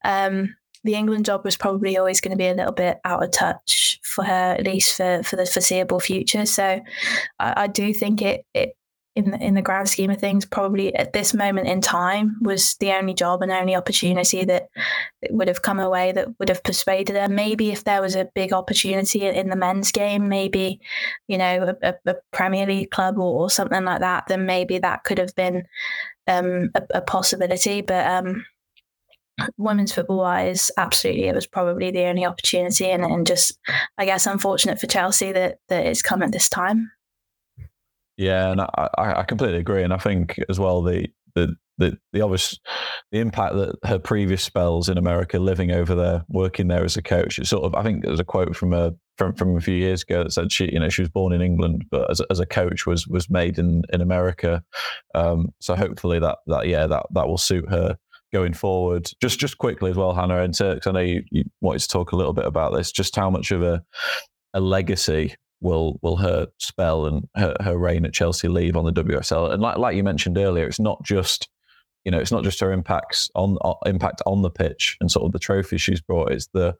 um, 0.05 0.55
the 0.85 0.95
England 0.95 1.25
job 1.25 1.45
was 1.45 1.57
probably 1.57 1.97
always 1.97 2.21
going 2.21 2.31
to 2.31 2.37
be 2.37 2.47
a 2.47 2.55
little 2.55 2.73
bit 2.73 2.99
out 3.05 3.23
of 3.23 3.33
touch 3.33 3.99
for 4.05 4.25
her, 4.25 4.55
at 4.55 4.65
least 4.65 4.97
for, 4.97 5.23
for 5.25 5.35
the 5.35 5.47
foreseeable 5.47 6.01
future. 6.01 6.47
So, 6.47 6.81
I, 7.39 7.55
I 7.57 7.67
do 7.67 7.93
think 7.93 8.23
it, 8.23 8.45
it 8.55 8.77
in 9.17 9.31
the, 9.31 9.43
in 9.43 9.55
the 9.55 9.63
grand 9.63 9.89
scheme 9.89 10.11
of 10.11 10.19
things, 10.21 10.45
probably 10.45 10.95
at 10.95 11.15
this 11.15 11.33
moment 11.33 11.67
in 11.67 11.81
time 11.81 12.37
was 12.43 12.77
the 12.77 12.93
only 12.93 13.15
job 13.15 13.41
and 13.41 13.51
only 13.51 13.75
opportunity 13.75 14.45
that, 14.45 14.69
would 15.31 15.49
have 15.49 15.63
come 15.63 15.81
away 15.81 16.13
that 16.13 16.29
would 16.39 16.49
have 16.49 16.63
persuaded 16.63 17.17
her. 17.17 17.29
Maybe 17.29 17.73
if 17.73 17.85
there 17.85 18.03
was 18.03 18.15
a 18.15 18.29
big 18.35 18.53
opportunity 18.53 19.27
in 19.27 19.49
the 19.49 19.57
men's 19.57 19.91
game, 19.91 20.29
maybe 20.29 20.81
you 21.27 21.39
know 21.39 21.75
a, 21.83 21.95
a 22.07 22.15
Premier 22.33 22.67
League 22.67 22.91
club 22.91 23.19
or, 23.19 23.43
or, 23.43 23.51
something 23.51 23.85
like 23.85 24.01
that, 24.01 24.25
then 24.29 24.47
maybe 24.47 24.79
that 24.79 25.05
could 25.05 25.19
have 25.19 25.35
been 25.35 25.67
um, 26.29 26.71
a, 26.75 26.83
a, 26.95 27.01
possibility. 27.01 27.81
But 27.81 28.07
um, 28.07 28.45
women's 29.57 29.93
football 29.93 30.19
wise, 30.19 30.71
absolutely, 30.77 31.25
it 31.25 31.35
was 31.35 31.47
probably 31.47 31.91
the 31.91 32.05
only 32.05 32.25
opportunity, 32.25 32.91
and, 32.91 33.05
and 33.05 33.27
just 33.27 33.59
I 33.99 34.05
guess 34.05 34.27
unfortunate 34.27 34.79
for 34.79 34.87
Chelsea 34.87 35.33
that 35.33 35.59
that 35.69 35.87
it's 35.87 36.03
come 36.03 36.23
at 36.23 36.33
this 36.33 36.49
time. 36.49 36.93
Yeah, 38.17 38.51
and 38.51 38.61
I, 38.63 38.89
I 38.97 39.23
completely 39.25 39.59
agree, 39.59 39.83
and 39.83 39.93
I 39.93 39.99
think 39.99 40.39
as 40.49 40.59
well 40.59 40.83
the 40.83 41.09
the 41.35 41.55
the, 41.79 41.99
the 42.15 42.23
obvious 42.23 42.59
the 43.13 43.19
impact 43.19 43.55
that 43.57 43.77
her 43.85 43.99
previous 43.99 44.43
spells 44.43 44.89
in 44.89 44.97
America, 44.97 45.39
living 45.39 45.71
over 45.71 45.95
there, 45.95 46.25
working 46.29 46.69
there 46.69 46.85
as 46.85 46.97
a 46.97 47.03
coach, 47.03 47.39
it's 47.39 47.51
sort 47.51 47.65
of 47.65 47.75
I 47.75 47.83
think 47.83 48.03
there's 48.05 48.21
a 48.21 48.25
quote 48.25 48.57
from 48.57 48.73
a 48.73 48.93
from, 49.19 49.35
from 49.35 49.57
a 49.57 49.61
few 49.61 49.75
years 49.75 50.03
ago 50.03 50.25
that 50.25 50.33
said 50.33 50.51
she 50.51 50.73
you 50.73 50.81
know 50.81 50.89
she 50.89 51.03
was 51.03 51.11
born 51.11 51.33
in 51.35 51.43
England, 51.43 51.85
but 51.91 52.11
as, 52.11 52.23
as 52.31 52.41
a 52.41 52.47
coach 52.47 52.87
was 52.87 53.07
was 53.07 53.29
made 53.29 53.59
in 53.59 53.83
in 53.93 54.01
America. 54.01 54.63
Um, 55.15 55.49
so 55.61 55.77
hopefully 55.77 56.19
that 56.21 56.39
that 56.47 56.67
yeah 56.69 56.87
that 56.87 57.05
that 57.13 57.29
will 57.29 57.39
suit 57.39 57.69
her 57.69 57.99
going 58.33 58.55
forward. 58.55 59.11
Just 59.21 59.39
just 59.39 59.59
quickly 59.59 59.91
as 59.91 59.97
well, 59.97 60.15
Hannah, 60.15 60.43
and 60.43 60.55
Turks, 60.55 60.87
I 60.87 60.93
know 60.93 61.01
you, 61.01 61.23
you 61.31 61.45
wanted 61.61 61.81
to 61.81 61.89
talk 61.89 62.13
a 62.13 62.17
little 62.17 62.33
bit 62.33 62.47
about 62.47 62.73
this, 62.73 62.91
just 62.91 63.15
how 63.15 63.29
much 63.29 63.51
of 63.51 63.63
a 63.63 63.83
a 64.55 64.61
legacy 64.61 65.35
will 65.61 65.99
will 66.03 66.17
her 66.17 66.49
spell 66.59 67.07
and 67.07 67.29
her, 67.37 67.57
her 67.61 67.77
reign 67.77 68.05
at 68.05 68.13
Chelsea 68.13 68.49
leave 68.49 68.77
on 68.77 68.85
the 68.85 68.93
WSL. 68.93 69.53
And 69.53 69.63
like 69.63 69.79
like 69.79 69.97
you 69.97 70.05
mentioned 70.05 70.39
earlier, 70.39 70.67
it's 70.67 70.81
not 70.81 71.03
just 71.03 71.49
you 72.05 72.11
know 72.11 72.19
it's 72.19 72.33
not 72.33 72.45
just 72.45 72.61
her 72.61 72.73
impacts 72.73 73.31
on 73.35 73.59
uh, 73.63 73.75
impact 73.87 74.23
on 74.27 74.43
the 74.43 74.51
pitch 74.51 74.97
and 75.01 75.11
sort 75.11 75.27
of 75.27 75.33
the 75.33 75.39
trophies 75.39 75.83
she's 75.83 76.01
brought. 76.01 76.33
It's 76.33 76.49
the 76.53 76.77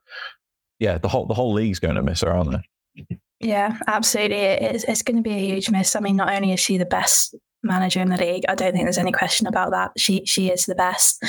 yeah 0.79 0.97
the 0.97 1.07
whole 1.07 1.25
the 1.25 1.33
whole 1.33 1.53
league's 1.53 1.79
going 1.79 1.95
to 1.95 2.03
miss 2.03 2.21
her, 2.21 2.31
aren't 2.31 2.51
they? 2.51 3.17
Yeah, 3.39 3.77
absolutely. 3.87 4.37
It's, 4.37 4.83
it's 4.85 5.03
going 5.03 5.17
to 5.17 5.21
be 5.21 5.35
a 5.35 5.39
huge 5.39 5.69
miss. 5.69 5.95
I 5.95 5.99
mean, 5.99 6.15
not 6.15 6.33
only 6.33 6.53
is 6.53 6.59
she 6.59 6.77
the 6.77 6.85
best 6.85 7.35
manager 7.61 7.99
in 7.99 8.09
the 8.09 8.17
league, 8.17 8.45
I 8.49 8.55
don't 8.55 8.71
think 8.71 8.85
there's 8.85 8.97
any 8.97 9.11
question 9.11 9.45
about 9.45 9.71
that. 9.71 9.91
She 9.97 10.25
she 10.25 10.49
is 10.49 10.65
the 10.65 10.75
best. 10.75 11.23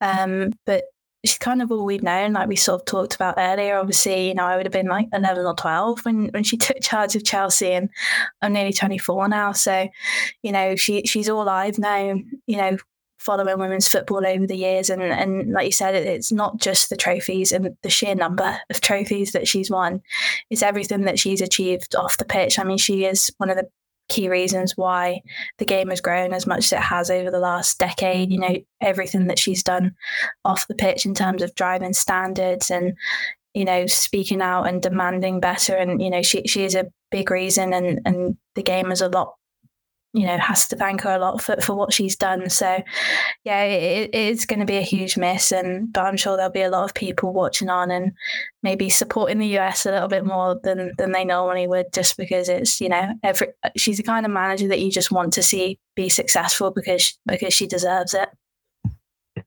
Um, 0.00 0.52
but 0.66 0.84
she's 1.24 1.38
kind 1.38 1.62
of 1.62 1.72
all 1.72 1.84
we've 1.84 2.02
known, 2.02 2.32
like 2.32 2.48
we 2.48 2.56
sort 2.56 2.80
of 2.80 2.86
talked 2.86 3.14
about 3.14 3.34
earlier. 3.38 3.78
Obviously, 3.78 4.28
you 4.28 4.34
know, 4.34 4.44
I 4.44 4.56
would 4.56 4.66
have 4.66 4.72
been 4.72 4.88
like 4.88 5.08
11 5.12 5.44
or 5.44 5.54
12 5.54 6.04
when, 6.04 6.26
when 6.28 6.44
she 6.44 6.56
took 6.58 6.80
charge 6.80 7.16
of 7.16 7.24
Chelsea, 7.24 7.72
and 7.72 7.88
I'm 8.42 8.52
nearly 8.52 8.72
24 8.72 9.28
now. 9.28 9.52
So, 9.52 9.88
you 10.42 10.52
know, 10.52 10.76
she 10.76 11.02
she's 11.02 11.28
all 11.28 11.48
I've 11.48 11.78
known, 11.78 12.30
you 12.46 12.56
know, 12.56 12.76
following 13.18 13.58
women's 13.58 13.88
football 13.88 14.26
over 14.26 14.46
the 14.46 14.56
years. 14.56 14.90
And, 14.90 15.02
and 15.02 15.50
like 15.50 15.64
you 15.64 15.72
said, 15.72 15.94
it's 15.94 16.30
not 16.30 16.60
just 16.60 16.90
the 16.90 16.96
trophies 16.96 17.52
and 17.52 17.74
the 17.82 17.90
sheer 17.90 18.14
number 18.14 18.58
of 18.68 18.80
trophies 18.82 19.32
that 19.32 19.48
she's 19.48 19.70
won, 19.70 20.02
it's 20.50 20.62
everything 20.62 21.02
that 21.02 21.18
she's 21.18 21.40
achieved 21.40 21.96
off 21.96 22.18
the 22.18 22.26
pitch. 22.26 22.58
I 22.58 22.64
mean, 22.64 22.76
she 22.76 23.06
is 23.06 23.32
one 23.38 23.48
of 23.48 23.56
the 23.56 23.68
key 24.08 24.28
reasons 24.28 24.76
why 24.76 25.22
the 25.58 25.64
game 25.64 25.88
has 25.88 26.00
grown 26.00 26.32
as 26.32 26.46
much 26.46 26.66
as 26.66 26.72
it 26.72 26.80
has 26.80 27.10
over 27.10 27.30
the 27.30 27.38
last 27.38 27.78
decade. 27.78 28.30
You 28.30 28.38
know, 28.38 28.56
everything 28.80 29.26
that 29.28 29.38
she's 29.38 29.62
done 29.62 29.94
off 30.44 30.68
the 30.68 30.74
pitch 30.74 31.06
in 31.06 31.14
terms 31.14 31.42
of 31.42 31.54
driving 31.54 31.92
standards 31.92 32.70
and, 32.70 32.94
you 33.54 33.64
know, 33.64 33.86
speaking 33.86 34.42
out 34.42 34.64
and 34.64 34.82
demanding 34.82 35.40
better. 35.40 35.74
And, 35.74 36.02
you 36.02 36.10
know, 36.10 36.22
she, 36.22 36.42
she 36.46 36.64
is 36.64 36.74
a 36.74 36.90
big 37.10 37.30
reason 37.30 37.72
and, 37.72 38.00
and 38.04 38.36
the 38.54 38.62
game 38.62 38.90
is 38.92 39.00
a 39.00 39.08
lot 39.08 39.34
you 40.14 40.24
know 40.26 40.38
has 40.38 40.68
to 40.68 40.76
thank 40.76 41.00
her 41.02 41.14
a 41.14 41.18
lot 41.18 41.42
for, 41.42 41.60
for 41.60 41.74
what 41.74 41.92
she's 41.92 42.14
done. 42.14 42.48
So 42.48 42.82
yeah, 43.42 43.64
it, 43.64 44.10
it 44.12 44.14
is 44.14 44.46
going 44.46 44.60
to 44.60 44.64
be 44.64 44.76
a 44.76 44.82
huge 44.82 45.16
miss, 45.16 45.50
and 45.50 45.92
but 45.92 46.06
I'm 46.06 46.16
sure 46.16 46.36
there'll 46.36 46.52
be 46.52 46.62
a 46.62 46.70
lot 46.70 46.84
of 46.84 46.94
people 46.94 47.32
watching 47.32 47.68
on 47.68 47.90
and 47.90 48.12
maybe 48.62 48.88
supporting 48.88 49.38
the 49.40 49.58
US 49.58 49.84
a 49.84 49.90
little 49.90 50.08
bit 50.08 50.24
more 50.24 50.58
than 50.62 50.92
than 50.96 51.10
they 51.10 51.24
normally 51.24 51.66
would, 51.66 51.92
just 51.92 52.16
because 52.16 52.48
it's 52.48 52.80
you 52.80 52.88
know 52.88 53.12
every 53.24 53.48
she's 53.76 53.96
the 53.96 54.04
kind 54.04 54.24
of 54.24 54.30
manager 54.30 54.68
that 54.68 54.80
you 54.80 54.90
just 54.90 55.10
want 55.10 55.32
to 55.32 55.42
see 55.42 55.80
be 55.96 56.08
successful 56.08 56.70
because 56.70 57.18
because 57.26 57.52
she 57.52 57.66
deserves 57.66 58.14
it. 58.14 58.28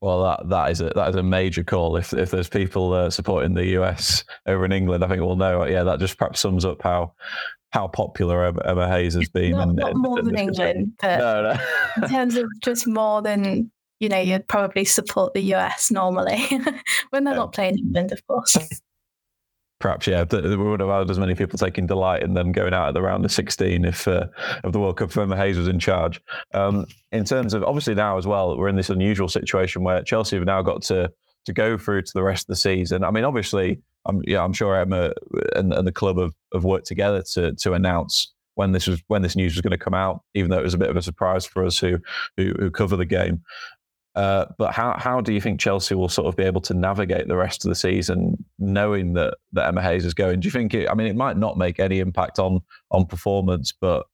Well, 0.02 0.24
that 0.24 0.50
that 0.50 0.72
is 0.72 0.82
a 0.82 0.90
that 0.96 1.10
is 1.10 1.16
a 1.16 1.24
major 1.24 1.64
call. 1.64 1.96
If 1.96 2.14
if 2.14 2.30
there's 2.30 2.50
people 2.50 2.92
uh, 2.94 3.10
supporting 3.10 3.54
the 3.54 3.68
US 3.80 4.26
over 4.46 4.66
in 4.66 4.74
England, 4.74 5.04
I 5.04 5.08
think 5.08 5.22
we'll 5.22 5.38
know. 5.38 5.64
Yeah, 5.66 5.84
that 5.84 6.00
just 6.00 6.18
perhaps 6.18 6.42
sums 6.42 6.66
up 6.66 6.82
how 6.82 7.14
how 7.72 7.88
popular 7.88 8.46
Emma, 8.46 8.62
Emma 8.66 8.88
Hayes 8.88 9.14
has 9.16 9.30
been. 9.30 9.52
Not, 9.52 9.68
and, 9.68 9.76
not 9.76 9.96
more 9.96 10.22
than 10.22 10.38
England, 10.38 10.94
but 11.02 11.18
no, 11.20 11.42
no. 11.44 12.04
in 12.04 12.10
terms 12.10 12.36
of 12.36 12.46
just 12.64 12.88
more 12.88 13.22
than 13.22 13.72
you 14.00 14.10
know, 14.10 14.20
you'd 14.20 14.48
probably 14.48 14.86
support 14.86 15.34
the 15.34 15.42
US 15.56 15.92
normally 15.92 16.38
when 17.10 17.24
they're 17.24 17.34
yeah. 17.34 17.40
not 17.40 17.54
playing 17.54 17.78
England, 17.78 18.12
of 18.12 18.26
course. 18.28 18.58
Perhaps, 19.80 20.08
yeah. 20.08 20.26
We 20.32 20.56
would 20.56 20.80
have 20.80 20.90
had 20.90 21.10
as 21.10 21.20
many 21.20 21.36
people 21.36 21.60
taking 21.60 21.86
delight 21.86 22.24
in 22.24 22.34
them 22.34 22.52
going 22.52 22.74
out 22.74 22.90
at 22.90 22.94
the 22.96 23.02
round 23.02 23.26
of 23.26 23.32
16 23.32 23.86
if 23.86 24.08
uh, 24.08 24.26
of 24.64 24.74
the 24.74 24.80
World 24.80 24.98
Cup 24.98 25.10
if 25.10 25.18
Emma 25.18 25.38
Hayes 25.38 25.58
was 25.58 25.68
in 25.68 25.80
charge. 25.80 26.20
Um, 26.54 26.88
in 27.12 27.26
terms 27.26 27.54
of 27.54 27.64
obviously 27.64 27.94
now 27.94 28.18
as 28.18 28.26
well, 28.26 28.58
we're 28.58 28.70
in 28.70 28.76
this 28.76 28.90
unusual 28.90 29.28
situation 29.28 29.84
where 29.84 30.02
Chelsea 30.02 30.36
have 30.36 30.46
now 30.46 30.64
got 30.64 30.82
to 30.84 31.12
to 31.48 31.54
go 31.54 31.77
through 31.77 32.04
to 32.04 32.12
the 32.13 32.24
rest 32.24 32.44
of 32.44 32.48
the 32.48 32.56
season. 32.56 33.04
I 33.04 33.12
mean, 33.12 33.24
obviously, 33.24 33.80
I'm 34.06 34.22
yeah, 34.25 34.44
I'm 34.44 34.54
sure 34.54 34.75
Emma 34.75 35.12
and, 35.56 35.74
and 35.74 35.88
the 35.88 35.92
club 35.92 36.20
have, 36.20 36.34
have 36.54 36.63
worked 36.63 36.88
together 36.88 37.24
to 37.34 37.54
to 37.54 37.74
announce 37.74 38.34
when 38.56 38.72
this 38.72 38.88
was 38.88 39.01
when 39.08 39.22
this 39.22 39.36
news 39.36 39.56
was 39.56 39.62
going 39.62 39.72
to 39.72 39.77
come 39.77 39.94
out, 39.94 40.22
even 40.34 40.51
though 40.51 40.60
it 40.60 40.63
was 40.63 40.74
a 40.74 40.77
bit 40.77 40.89
of 40.89 40.98
a 40.98 41.01
surprise 41.01 41.46
for 41.46 41.66
us 41.66 41.80
who 41.80 42.00
who, 42.36 42.54
who 42.60 42.70
cover 42.70 42.96
the 42.96 43.06
game. 43.06 43.42
Uh, 44.18 44.48
but 44.58 44.74
how 44.74 44.96
how 44.98 45.22
do 45.22 45.32
you 45.32 45.40
think 45.40 45.60
Chelsea 45.60 45.94
will 45.94 46.10
sort 46.10 46.28
of 46.28 46.36
be 46.36 46.44
able 46.44 46.60
to 46.62 46.74
navigate 46.74 47.28
the 47.28 47.38
rest 47.38 47.64
of 47.64 47.70
the 47.70 47.76
season, 47.76 48.44
knowing 48.58 49.14
that 49.14 49.36
that 49.54 49.68
Emma 49.68 49.84
Hayes 49.84 50.06
is 50.06 50.16
going? 50.16 50.40
Do 50.40 50.48
you 50.48 50.52
think 50.52 50.74
it? 50.74 50.90
I 50.90 50.96
mean, 50.96 51.06
it 51.06 51.16
might 51.16 51.38
not 51.38 51.56
make 51.56 51.80
any 51.80 52.00
impact 52.00 52.40
on 52.40 52.62
on 52.90 53.06
performance, 53.06 53.72
but 53.72 54.08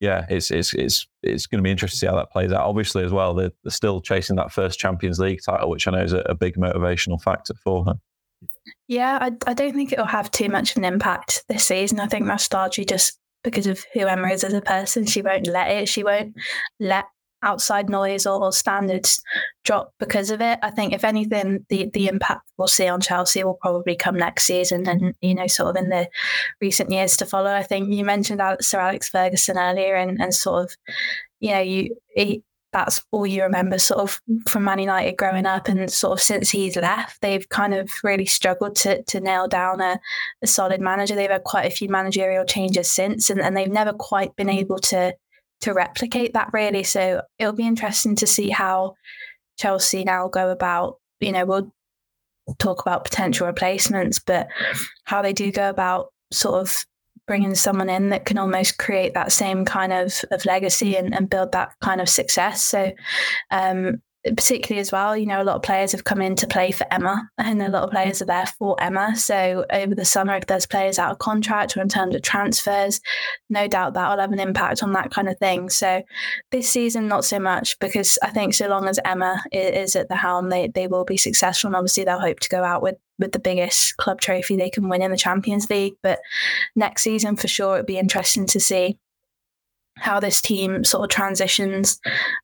yeah, 0.00 0.24
it's 0.30 0.50
it's 0.50 0.72
it's 0.72 1.06
it's 1.22 1.46
going 1.46 1.58
to 1.58 1.62
be 1.62 1.70
interesting 1.70 1.96
to 1.96 2.00
see 2.00 2.06
how 2.06 2.16
that 2.16 2.32
plays 2.32 2.52
out. 2.52 2.66
Obviously, 2.66 3.04
as 3.04 3.12
well, 3.12 3.34
they're, 3.34 3.52
they're 3.62 3.70
still 3.70 4.00
chasing 4.00 4.36
that 4.36 4.50
first 4.50 4.78
Champions 4.78 5.18
League 5.18 5.40
title, 5.44 5.68
which 5.68 5.86
I 5.86 5.90
know 5.90 6.04
is 6.04 6.14
a, 6.14 6.20
a 6.20 6.34
big 6.34 6.56
motivational 6.56 7.20
factor 7.20 7.52
for 7.62 7.84
her. 7.84 7.94
Yeah, 8.88 9.18
I, 9.20 9.32
I 9.46 9.52
don't 9.52 9.74
think 9.74 9.92
it'll 9.92 10.06
have 10.06 10.30
too 10.30 10.48
much 10.48 10.70
of 10.70 10.78
an 10.78 10.86
impact 10.86 11.44
this 11.48 11.66
season. 11.66 12.00
I 12.00 12.06
think 12.06 12.26
largely 12.50 12.86
just 12.86 13.18
because 13.44 13.66
of 13.66 13.84
who 13.92 14.06
Emma 14.06 14.28
is 14.28 14.42
as 14.42 14.54
a 14.54 14.62
person. 14.62 15.04
She 15.04 15.20
won't 15.20 15.46
let 15.46 15.70
it. 15.70 15.88
She 15.88 16.02
won't 16.02 16.34
let 16.78 17.04
outside 17.42 17.88
noise 17.88 18.26
or, 18.26 18.50
standards 18.52 19.22
drop 19.64 19.92
because 19.98 20.30
of 20.30 20.40
it. 20.40 20.58
I 20.62 20.70
think 20.70 20.92
if 20.92 21.04
anything, 21.04 21.64
the 21.68 21.90
the 21.92 22.08
impact 22.08 22.42
we'll 22.56 22.68
see 22.68 22.88
on 22.88 23.00
Chelsea 23.00 23.44
will 23.44 23.58
probably 23.60 23.96
come 23.96 24.16
next 24.16 24.44
season 24.44 24.88
and 24.88 25.14
you 25.20 25.34
know 25.34 25.46
sort 25.46 25.76
of 25.76 25.82
in 25.82 25.90
the 25.90 26.08
recent 26.60 26.90
years 26.90 27.16
to 27.18 27.26
follow. 27.26 27.52
I 27.52 27.62
think 27.62 27.92
you 27.92 28.04
mentioned 28.04 28.40
Sir 28.60 28.80
Alex 28.80 29.08
Ferguson 29.08 29.58
earlier 29.58 29.94
and 29.94 30.20
and 30.20 30.34
sort 30.34 30.64
of 30.64 30.76
you 31.40 31.52
know 31.52 31.60
you. 31.60 31.96
He, 32.14 32.42
that's 32.72 33.04
all 33.10 33.26
you 33.26 33.42
remember 33.42 33.78
sort 33.78 34.00
of 34.00 34.20
from 34.46 34.64
Man 34.64 34.78
United 34.78 35.16
growing 35.16 35.46
up 35.46 35.66
and 35.68 35.90
sort 35.90 36.12
of 36.12 36.22
since 36.22 36.50
he's 36.50 36.76
left 36.76 37.20
they've 37.20 37.48
kind 37.48 37.74
of 37.74 37.90
really 38.04 38.26
struggled 38.26 38.76
to 38.76 39.02
to 39.04 39.18
nail 39.18 39.48
down 39.48 39.80
a, 39.80 39.98
a 40.42 40.46
solid 40.46 40.80
manager 40.80 41.16
they've 41.16 41.30
had 41.30 41.42
quite 41.42 41.66
a 41.66 41.74
few 41.74 41.88
managerial 41.88 42.44
changes 42.44 42.88
since 42.88 43.28
and, 43.28 43.40
and 43.40 43.56
they've 43.56 43.72
never 43.72 43.92
quite 43.92 44.36
been 44.36 44.48
able 44.48 44.78
to 44.78 45.12
to 45.60 45.72
replicate 45.72 46.32
that 46.32 46.50
really 46.52 46.82
so 46.82 47.20
it'll 47.38 47.52
be 47.52 47.66
interesting 47.66 48.16
to 48.16 48.26
see 48.26 48.50
how 48.50 48.94
Chelsea 49.58 50.04
now 50.04 50.28
go 50.28 50.50
about 50.50 50.98
you 51.20 51.32
know 51.32 51.44
we'll 51.44 51.72
talk 52.58 52.80
about 52.80 53.04
potential 53.04 53.46
replacements 53.46 54.18
but 54.18 54.48
how 55.04 55.22
they 55.22 55.32
do 55.32 55.52
go 55.52 55.68
about 55.68 56.12
sort 56.32 56.60
of 56.60 56.84
bringing 57.30 57.54
someone 57.54 57.88
in 57.88 58.08
that 58.08 58.24
can 58.24 58.38
almost 58.38 58.76
create 58.76 59.14
that 59.14 59.30
same 59.30 59.64
kind 59.64 59.92
of, 59.92 60.24
of 60.32 60.44
legacy 60.44 60.96
and, 60.96 61.14
and 61.14 61.30
build 61.30 61.52
that 61.52 61.70
kind 61.80 62.00
of 62.00 62.08
success. 62.08 62.64
So, 62.64 62.90
um, 63.52 64.02
particularly 64.24 64.80
as 64.80 64.92
well, 64.92 65.16
you 65.16 65.26
know, 65.26 65.40
a 65.40 65.44
lot 65.44 65.56
of 65.56 65.62
players 65.62 65.92
have 65.92 66.04
come 66.04 66.20
in 66.20 66.36
to 66.36 66.46
play 66.46 66.70
for 66.72 66.86
Emma, 66.90 67.28
and 67.38 67.62
a 67.62 67.68
lot 67.68 67.84
of 67.84 67.90
players 67.90 68.20
are 68.20 68.26
there 68.26 68.46
for 68.58 68.76
Emma. 68.80 69.16
So 69.16 69.64
over 69.72 69.94
the 69.94 70.04
summer, 70.04 70.34
if 70.36 70.46
there's 70.46 70.66
players 70.66 70.98
out 70.98 71.12
of 71.12 71.18
contract 71.18 71.76
or 71.76 71.80
in 71.80 71.88
terms 71.88 72.14
of 72.14 72.22
transfers, 72.22 73.00
no 73.48 73.66
doubt 73.66 73.94
that'll 73.94 74.20
have 74.20 74.32
an 74.32 74.40
impact 74.40 74.82
on 74.82 74.92
that 74.92 75.10
kind 75.10 75.28
of 75.28 75.38
thing. 75.38 75.70
So 75.70 76.02
this 76.50 76.68
season, 76.68 77.08
not 77.08 77.24
so 77.24 77.38
much 77.38 77.78
because 77.78 78.18
I 78.22 78.30
think 78.30 78.54
so 78.54 78.68
long 78.68 78.88
as 78.88 79.00
Emma 79.04 79.42
is 79.52 79.96
at 79.96 80.08
the 80.08 80.16
helm, 80.16 80.50
they 80.50 80.68
they 80.68 80.86
will 80.86 81.04
be 81.04 81.16
successful, 81.16 81.68
and 81.68 81.76
obviously 81.76 82.04
they'll 82.04 82.20
hope 82.20 82.40
to 82.40 82.48
go 82.48 82.62
out 82.62 82.82
with 82.82 82.96
with 83.18 83.32
the 83.32 83.38
biggest 83.38 83.96
club 83.98 84.20
trophy 84.20 84.56
they 84.56 84.70
can 84.70 84.88
win 84.88 85.02
in 85.02 85.10
the 85.10 85.16
Champions 85.16 85.68
League. 85.70 85.94
But 86.02 86.20
next 86.74 87.02
season, 87.02 87.36
for 87.36 87.48
sure, 87.48 87.74
it'd 87.74 87.86
be 87.86 87.98
interesting 87.98 88.46
to 88.46 88.60
see 88.60 88.98
how 90.00 90.18
this 90.18 90.40
team 90.40 90.82
sort 90.84 91.04
of 91.04 91.10
transitions 91.10 92.00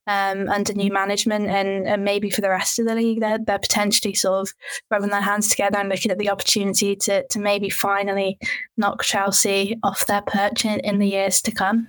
um, 0.07 0.49
under 0.49 0.73
new 0.73 0.93
management 0.93 1.47
and, 1.47 1.87
and, 1.87 2.05
maybe 2.05 2.31
for 2.31 2.41
the 2.43 2.51
rest 2.51 2.79
of 2.79 2.87
the 2.87 2.95
league 2.95 3.21
they're, 3.21 3.39
they're 3.39 3.59
potentially 3.59 4.15
sort 4.15 4.43
of 4.43 4.55
rubbing 4.91 5.11
their 5.11 5.21
hands 5.21 5.49
together 5.49 5.79
and 5.79 5.89
looking 5.89 6.13
at 6.13 6.19
the 6.19 6.31
opportunity 6.31 6.95
to, 6.95 7.27
to 7.29 7.39
maybe 7.41 7.69
finally 7.69 8.39
knock 8.77 9.03
Chelsea 9.03 9.77
off 9.83 10.07
their 10.07 10.23
perch 10.23 10.65
in, 10.65 10.79
in 10.81 10.99
the 10.99 11.09
years 11.09 11.41
to 11.43 11.51
come. 11.51 11.89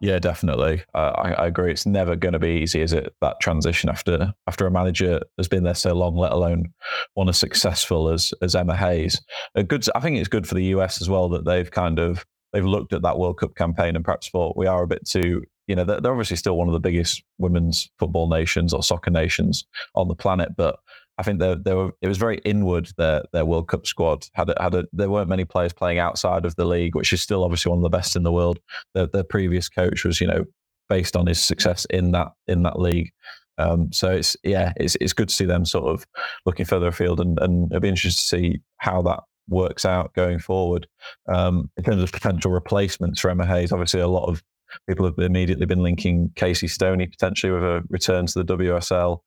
Yeah, 0.00 0.18
definitely. 0.18 0.82
Uh, 0.94 1.12
I, 1.14 1.32
I, 1.32 1.46
agree. 1.46 1.70
It's 1.70 1.84
never 1.84 2.16
going 2.16 2.32
to 2.32 2.38
be 2.38 2.60
easy, 2.62 2.80
is 2.80 2.94
it? 2.94 3.14
That 3.20 3.38
transition 3.40 3.90
after 3.90 4.32
after 4.46 4.66
a 4.66 4.70
manager 4.70 5.20
has 5.36 5.46
been 5.46 5.62
there 5.62 5.74
so 5.74 5.92
long, 5.92 6.16
let 6.16 6.32
alone 6.32 6.72
one 7.14 7.28
as 7.28 7.38
successful 7.38 8.08
as 8.08 8.32
as 8.40 8.54
Emma 8.54 8.74
Hayes. 8.74 9.20
A 9.54 9.62
good. 9.62 9.86
I 9.94 10.00
think 10.00 10.16
it's 10.16 10.28
good 10.28 10.48
for 10.48 10.54
the 10.54 10.64
US 10.76 11.02
as 11.02 11.10
well 11.10 11.28
that 11.30 11.44
they've 11.44 11.70
kind 11.70 11.98
of 11.98 12.24
they've 12.54 12.64
looked 12.64 12.94
at 12.94 13.02
that 13.02 13.18
World 13.18 13.38
Cup 13.38 13.54
campaign 13.54 13.94
and 13.94 14.04
perhaps 14.04 14.30
thought 14.30 14.56
we 14.56 14.66
are 14.66 14.82
a 14.82 14.88
bit 14.88 15.06
too. 15.06 15.44
You 15.66 15.76
know, 15.76 15.84
they're, 15.84 16.00
they're 16.00 16.12
obviously 16.12 16.38
still 16.38 16.56
one 16.56 16.66
of 16.66 16.72
the 16.72 16.80
biggest 16.80 17.22
women's 17.36 17.90
football 17.98 18.28
nations 18.28 18.72
or 18.72 18.82
soccer 18.82 19.10
nations 19.10 19.66
on 19.94 20.08
the 20.08 20.16
planet, 20.16 20.56
but 20.56 20.78
I 21.20 21.22
think 21.22 21.38
they, 21.38 21.54
they 21.54 21.74
were, 21.74 21.90
it 22.00 22.08
was 22.08 22.16
very 22.16 22.38
inward. 22.46 22.90
Their 22.96 23.22
their 23.32 23.44
World 23.44 23.68
Cup 23.68 23.86
squad 23.86 24.26
had 24.32 24.48
a, 24.48 24.54
had 24.58 24.74
a, 24.74 24.84
there 24.94 25.10
weren't 25.10 25.28
many 25.28 25.44
players 25.44 25.74
playing 25.74 25.98
outside 25.98 26.46
of 26.46 26.56
the 26.56 26.64
league, 26.64 26.96
which 26.96 27.12
is 27.12 27.20
still 27.20 27.44
obviously 27.44 27.68
one 27.68 27.78
of 27.78 27.82
the 27.82 27.94
best 27.94 28.16
in 28.16 28.22
the 28.22 28.32
world. 28.32 28.58
Their 28.94 29.24
previous 29.24 29.68
coach 29.68 30.02
was 30.02 30.18
you 30.18 30.26
know 30.26 30.46
based 30.88 31.16
on 31.16 31.26
his 31.26 31.42
success 31.42 31.84
in 31.90 32.12
that 32.12 32.28
in 32.48 32.62
that 32.62 32.80
league. 32.80 33.12
Um, 33.58 33.92
so 33.92 34.10
it's 34.10 34.34
yeah, 34.42 34.72
it's 34.76 34.96
it's 34.98 35.12
good 35.12 35.28
to 35.28 35.34
see 35.34 35.44
them 35.44 35.66
sort 35.66 35.92
of 35.92 36.06
looking 36.46 36.64
further 36.64 36.88
afield, 36.88 37.20
and 37.20 37.38
and 37.38 37.70
it'll 37.70 37.80
be 37.80 37.88
interesting 37.88 38.40
to 38.40 38.44
see 38.44 38.60
how 38.78 39.02
that 39.02 39.20
works 39.46 39.84
out 39.84 40.14
going 40.14 40.38
forward. 40.38 40.86
Um, 41.28 41.70
in 41.76 41.84
terms 41.84 42.02
of 42.02 42.12
potential 42.12 42.50
replacements 42.50 43.20
for 43.20 43.30
Emma 43.30 43.44
Hayes, 43.44 43.72
obviously 43.72 44.00
a 44.00 44.08
lot 44.08 44.26
of 44.30 44.42
people 44.88 45.04
have 45.04 45.18
immediately 45.18 45.66
been 45.66 45.82
linking 45.82 46.30
Casey 46.36 46.68
Stoney 46.68 47.06
potentially 47.06 47.52
with 47.52 47.62
a 47.62 47.82
return 47.90 48.26
to 48.26 48.42
the 48.42 48.56
WSL. 48.56 49.18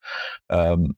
Um, 0.49 0.95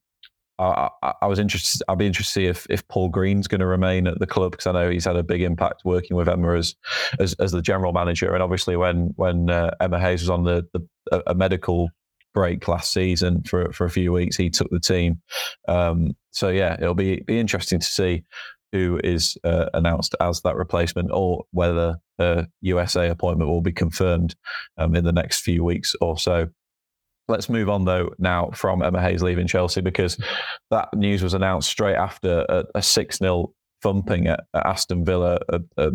I, 0.58 0.90
I, 1.22 1.28
was 1.28 1.40
interested. 1.40 1.84
I'll 1.90 1.96
be 1.96 2.08
interested 2.08 2.34
to 2.34 2.40
see 2.40 2.46
if, 2.46 2.66
if 2.70 2.88
Paul 2.88 3.10
Green's 3.10 3.48
going 3.48 3.60
to 3.60 3.66
remain 3.66 4.08
at 4.08 4.20
the 4.20 4.28
club 4.28 4.52
because 4.52 4.68
I 4.68 4.72
know 4.72 4.90
he's 4.90 5.06
had 5.06 5.18
a 5.18 5.24
big 5.24 5.42
impact 5.42 5.82
working 5.84 6.16
with 6.16 6.30
Emma 6.30 6.56
as 6.56 6.76
as, 7.20 7.34
as 7.36 7.52
the 7.52 7.62
general 7.62 7.92
manager. 7.92 8.34
And 8.34 8.42
obviously, 8.42 8.78
when 8.78 9.14
when 9.18 9.50
uh, 9.50 9.72
Emma 9.82 10.00
Hayes 10.00 10.22
was 10.22 10.30
on 10.30 10.44
the, 10.44 10.66
the 10.74 11.24
a 11.28 11.36
medical 11.36 11.90
break 12.34 12.68
last 12.68 12.94
season 12.94 13.44
for 13.44 13.72
for 13.74 13.86
a 13.86 13.90
few 13.90 14.14
weeks, 14.14 14.38
he 14.38 14.50
took 14.50 14.70
the 14.70 14.80
team. 14.80 15.22
Um, 15.68 16.16
so 16.32 16.50
yeah, 16.50 16.76
it'll 16.80 16.96
be 16.96 17.22
be 17.22 17.40
interesting 17.40 17.80
to 17.80 17.86
see 17.86 18.24
who 18.72 19.00
is 19.04 19.38
uh, 19.44 19.70
announced 19.74 20.16
as 20.20 20.42
that 20.42 20.56
replacement 20.56 21.10
or 21.12 21.46
whether 21.52 21.98
a 22.20 22.46
USA 22.62 23.10
appointment 23.10 23.50
will 23.50 23.62
be 23.62 23.72
confirmed 23.72 24.36
um, 24.78 24.96
in 24.96 25.06
the 25.06 25.14
next 25.14 25.42
few 25.42 25.64
weeks 25.64 25.96
or 26.02 26.18
so. 26.18 26.48
Let's 27.28 27.50
move 27.50 27.70
on 27.70 27.86
though 27.86 28.12
now 28.20 28.52
from 28.54 28.84
Emma 28.84 29.02
Hayes 29.02 29.24
leaving 29.24 29.48
Chelsea 29.48 29.82
because 29.82 30.18
that 30.70 30.90
news 30.94 31.24
was 31.24 31.34
announced 31.34 31.70
straight 31.70 31.96
after 31.96 32.66
a, 32.76 32.82
6 32.82 33.18
0 33.18 33.54
thumping 33.82 34.28
at, 34.28 34.42
at, 34.54 34.66
Aston 34.66 35.04
Villa, 35.04 35.40
a, 35.50 35.60
a 35.78 35.92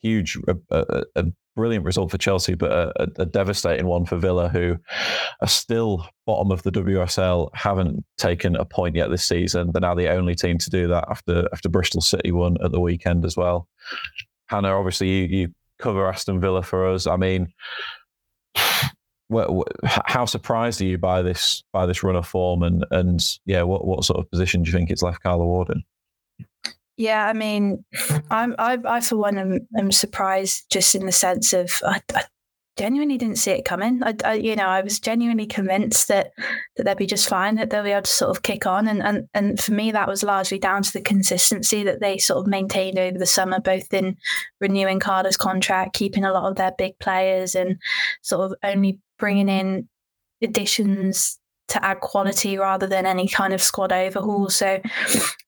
huge, 0.00 0.38
a, 0.48 1.04
a, 1.16 1.24
brilliant 1.56 1.84
result 1.84 2.08
for 2.08 2.18
Chelsea, 2.18 2.54
but 2.54 2.70
a, 2.70 3.08
a, 3.16 3.26
devastating 3.26 3.84
one 3.86 4.06
for 4.06 4.16
Villa, 4.16 4.48
who 4.48 4.76
are 5.40 5.48
still 5.48 6.06
bottom 6.24 6.52
of 6.52 6.62
the 6.62 6.70
WSL, 6.70 7.50
haven't 7.52 8.04
taken 8.16 8.54
a 8.54 8.64
point 8.64 8.94
yet 8.94 9.10
this 9.10 9.24
season. 9.24 9.72
They're 9.72 9.80
now 9.80 9.96
the 9.96 10.08
only 10.08 10.36
team 10.36 10.58
to 10.58 10.70
do 10.70 10.86
that 10.86 11.04
after 11.10 11.48
after 11.52 11.68
Bristol 11.68 12.00
City 12.00 12.30
won 12.30 12.58
at 12.64 12.70
the 12.70 12.78
weekend 12.78 13.24
as 13.24 13.36
well. 13.36 13.66
Hannah, 14.46 14.78
obviously 14.78 15.08
you, 15.08 15.24
you 15.24 15.54
cover 15.80 16.08
Aston 16.08 16.40
Villa 16.40 16.62
for 16.62 16.86
us. 16.86 17.08
I 17.08 17.16
mean, 17.16 17.52
how 19.84 20.24
surprised 20.24 20.80
are 20.80 20.86
you 20.86 20.98
by 20.98 21.22
this 21.22 21.62
by 21.72 21.84
this 21.84 22.02
run 22.02 22.16
of 22.16 22.26
form 22.26 22.62
and 22.62 22.84
and 22.90 23.38
yeah 23.44 23.62
what 23.62 23.86
what 23.86 24.04
sort 24.04 24.18
of 24.18 24.30
position 24.30 24.62
do 24.62 24.70
you 24.70 24.76
think 24.76 24.90
it's 24.90 25.02
left 25.02 25.22
Carla 25.22 25.44
Warden? 25.44 25.84
Yeah, 26.96 27.26
I 27.26 27.32
mean, 27.32 27.84
I'm 28.30 28.56
I, 28.58 28.78
I 28.84 29.00
for 29.00 29.16
one 29.16 29.38
am, 29.38 29.60
am 29.76 29.92
surprised 29.92 30.64
just 30.70 30.94
in 30.94 31.06
the 31.06 31.12
sense 31.12 31.52
of 31.52 31.72
I, 31.84 32.00
I 32.14 32.24
genuinely 32.76 33.18
didn't 33.18 33.38
see 33.38 33.50
it 33.50 33.64
coming. 33.64 34.02
I, 34.02 34.14
I, 34.24 34.34
you 34.34 34.56
know, 34.56 34.66
I 34.66 34.80
was 34.80 35.00
genuinely 35.00 35.46
convinced 35.46 36.08
that 36.08 36.32
that 36.76 36.84
they'd 36.84 36.96
be 36.96 37.06
just 37.06 37.28
fine, 37.28 37.56
that 37.56 37.70
they'll 37.70 37.82
be 37.82 37.90
able 37.90 38.02
to 38.02 38.10
sort 38.10 38.30
of 38.30 38.42
kick 38.42 38.66
on, 38.66 38.88
and 38.88 39.02
and 39.02 39.28
and 39.34 39.60
for 39.60 39.72
me, 39.72 39.92
that 39.92 40.08
was 40.08 40.22
largely 40.22 40.58
down 40.58 40.82
to 40.82 40.92
the 40.92 41.00
consistency 41.00 41.82
that 41.82 42.00
they 42.00 42.18
sort 42.18 42.38
of 42.38 42.46
maintained 42.46 42.98
over 42.98 43.18
the 43.18 43.26
summer, 43.26 43.60
both 43.60 43.92
in 43.92 44.16
renewing 44.60 45.00
Carla's 45.00 45.36
contract, 45.36 45.94
keeping 45.94 46.24
a 46.24 46.32
lot 46.32 46.48
of 46.50 46.56
their 46.56 46.72
big 46.78 46.98
players, 46.98 47.54
and 47.54 47.78
sort 48.22 48.50
of 48.50 48.58
only 48.62 48.98
bringing 49.18 49.48
in 49.48 49.88
additions 50.42 51.38
to 51.68 51.84
add 51.84 52.00
quality 52.00 52.56
rather 52.56 52.86
than 52.86 53.06
any 53.06 53.28
kind 53.28 53.52
of 53.52 53.62
squad 53.62 53.92
overhaul. 53.92 54.48
So, 54.48 54.80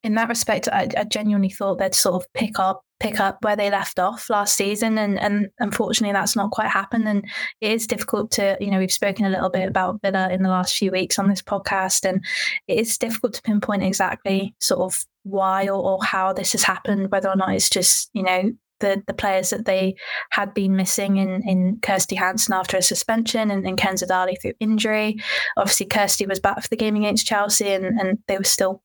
in 0.02 0.14
that 0.14 0.28
respect, 0.28 0.68
I, 0.70 0.88
I, 0.96 1.04
genuinely 1.04 1.48
thought 1.48 1.78
they'd 1.78 1.94
sort 1.94 2.22
of 2.22 2.32
pick 2.34 2.58
up 2.58 2.82
pick 3.00 3.18
up 3.18 3.38
where 3.42 3.56
they 3.56 3.70
left 3.70 3.98
off 3.98 4.28
last 4.28 4.54
season, 4.54 4.98
and 4.98 5.18
and 5.18 5.48
unfortunately, 5.58 6.12
that's 6.12 6.36
not 6.36 6.50
quite 6.50 6.68
happened. 6.68 7.08
And 7.08 7.24
it 7.60 7.72
is 7.72 7.86
difficult 7.86 8.30
to, 8.32 8.56
you 8.60 8.70
know, 8.70 8.78
we've 8.78 8.92
spoken 8.92 9.24
a 9.24 9.30
little 9.30 9.50
bit 9.50 9.68
about 9.68 10.00
Villa 10.02 10.28
in 10.30 10.42
the 10.42 10.50
last 10.50 10.76
few 10.76 10.90
weeks 10.90 11.18
on 11.18 11.28
this 11.28 11.42
podcast, 11.42 12.06
and 12.08 12.24
it 12.68 12.78
is 12.78 12.98
difficult 12.98 13.34
to 13.34 13.42
pinpoint 13.42 13.82
exactly 13.82 14.54
sort 14.60 14.80
of 14.80 15.04
why 15.22 15.66
or, 15.66 15.82
or 15.82 16.04
how 16.04 16.32
this 16.32 16.52
has 16.52 16.62
happened, 16.62 17.10
whether 17.10 17.28
or 17.28 17.36
not 17.36 17.54
it's 17.54 17.70
just 17.70 18.10
you 18.12 18.22
know 18.22 18.52
the 18.80 19.02
the 19.06 19.14
players 19.14 19.50
that 19.50 19.64
they 19.64 19.94
had 20.30 20.52
been 20.54 20.76
missing 20.76 21.16
in 21.16 21.42
in 21.46 21.78
Kirsty 21.82 22.16
Hanson 22.16 22.54
after 22.54 22.76
a 22.76 22.82
suspension 22.82 23.50
and, 23.50 23.66
and 23.66 23.78
Kenza 23.78 24.08
Dali 24.08 24.40
through 24.40 24.54
injury. 24.60 25.16
Obviously, 25.56 25.87
Kirsty 25.87 26.26
was 26.26 26.40
back 26.40 26.62
for 26.62 26.68
the 26.68 26.76
game 26.76 26.96
against 26.96 27.26
Chelsea, 27.26 27.68
and, 27.68 27.84
and 27.84 28.18
they 28.26 28.38
were 28.38 28.44
still 28.44 28.82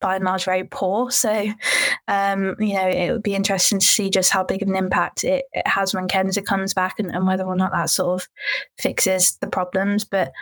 by 0.00 0.16
and 0.16 0.24
large 0.24 0.44
very 0.44 0.64
poor. 0.64 1.10
So, 1.10 1.50
um, 2.08 2.56
you 2.58 2.74
know, 2.74 2.88
it 2.88 3.10
would 3.10 3.22
be 3.22 3.34
interesting 3.34 3.78
to 3.78 3.86
see 3.86 4.10
just 4.10 4.30
how 4.30 4.44
big 4.44 4.62
of 4.62 4.68
an 4.68 4.76
impact 4.76 5.24
it, 5.24 5.46
it 5.52 5.66
has 5.66 5.94
when 5.94 6.08
Kenza 6.08 6.44
comes 6.44 6.74
back, 6.74 6.98
and, 6.98 7.10
and 7.14 7.26
whether 7.26 7.44
or 7.44 7.56
not 7.56 7.72
that 7.72 7.90
sort 7.90 8.22
of 8.22 8.28
fixes 8.78 9.38
the 9.40 9.46
problems. 9.46 10.04
But 10.04 10.32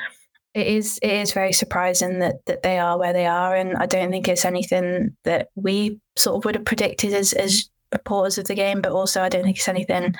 it 0.54 0.66
is 0.66 0.98
it 1.02 1.12
is 1.12 1.32
very 1.32 1.52
surprising 1.52 2.18
that 2.18 2.44
that 2.46 2.62
they 2.62 2.78
are 2.78 2.98
where 2.98 3.12
they 3.12 3.26
are, 3.26 3.54
and 3.54 3.76
I 3.76 3.86
don't 3.86 4.10
think 4.10 4.28
it's 4.28 4.44
anything 4.44 5.16
that 5.24 5.48
we 5.54 6.00
sort 6.16 6.36
of 6.36 6.44
would 6.44 6.56
have 6.56 6.64
predicted 6.64 7.12
as 7.12 7.32
as 7.32 7.70
reporters 7.92 8.38
of 8.38 8.46
the 8.46 8.54
game, 8.54 8.80
but 8.80 8.92
also 8.92 9.22
I 9.22 9.28
don't 9.28 9.42
think 9.42 9.56
it's 9.56 9.68
anything, 9.68 10.14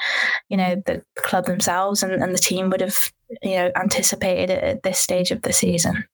you 0.49 0.57
know, 0.57 0.83
the 0.87 1.03
club 1.17 1.47
themselves 1.47 2.03
and, 2.03 2.13
and 2.13 2.35
the 2.35 2.39
team 2.39 2.71
would 2.71 2.81
have, 2.81 3.13
you 3.43 3.57
know, 3.57 3.71
anticipated 3.77 4.51
at 4.51 4.83
this 4.83 4.99
stage 4.99 5.31
of 5.31 5.43
the 5.43 5.53
season. 5.53 6.05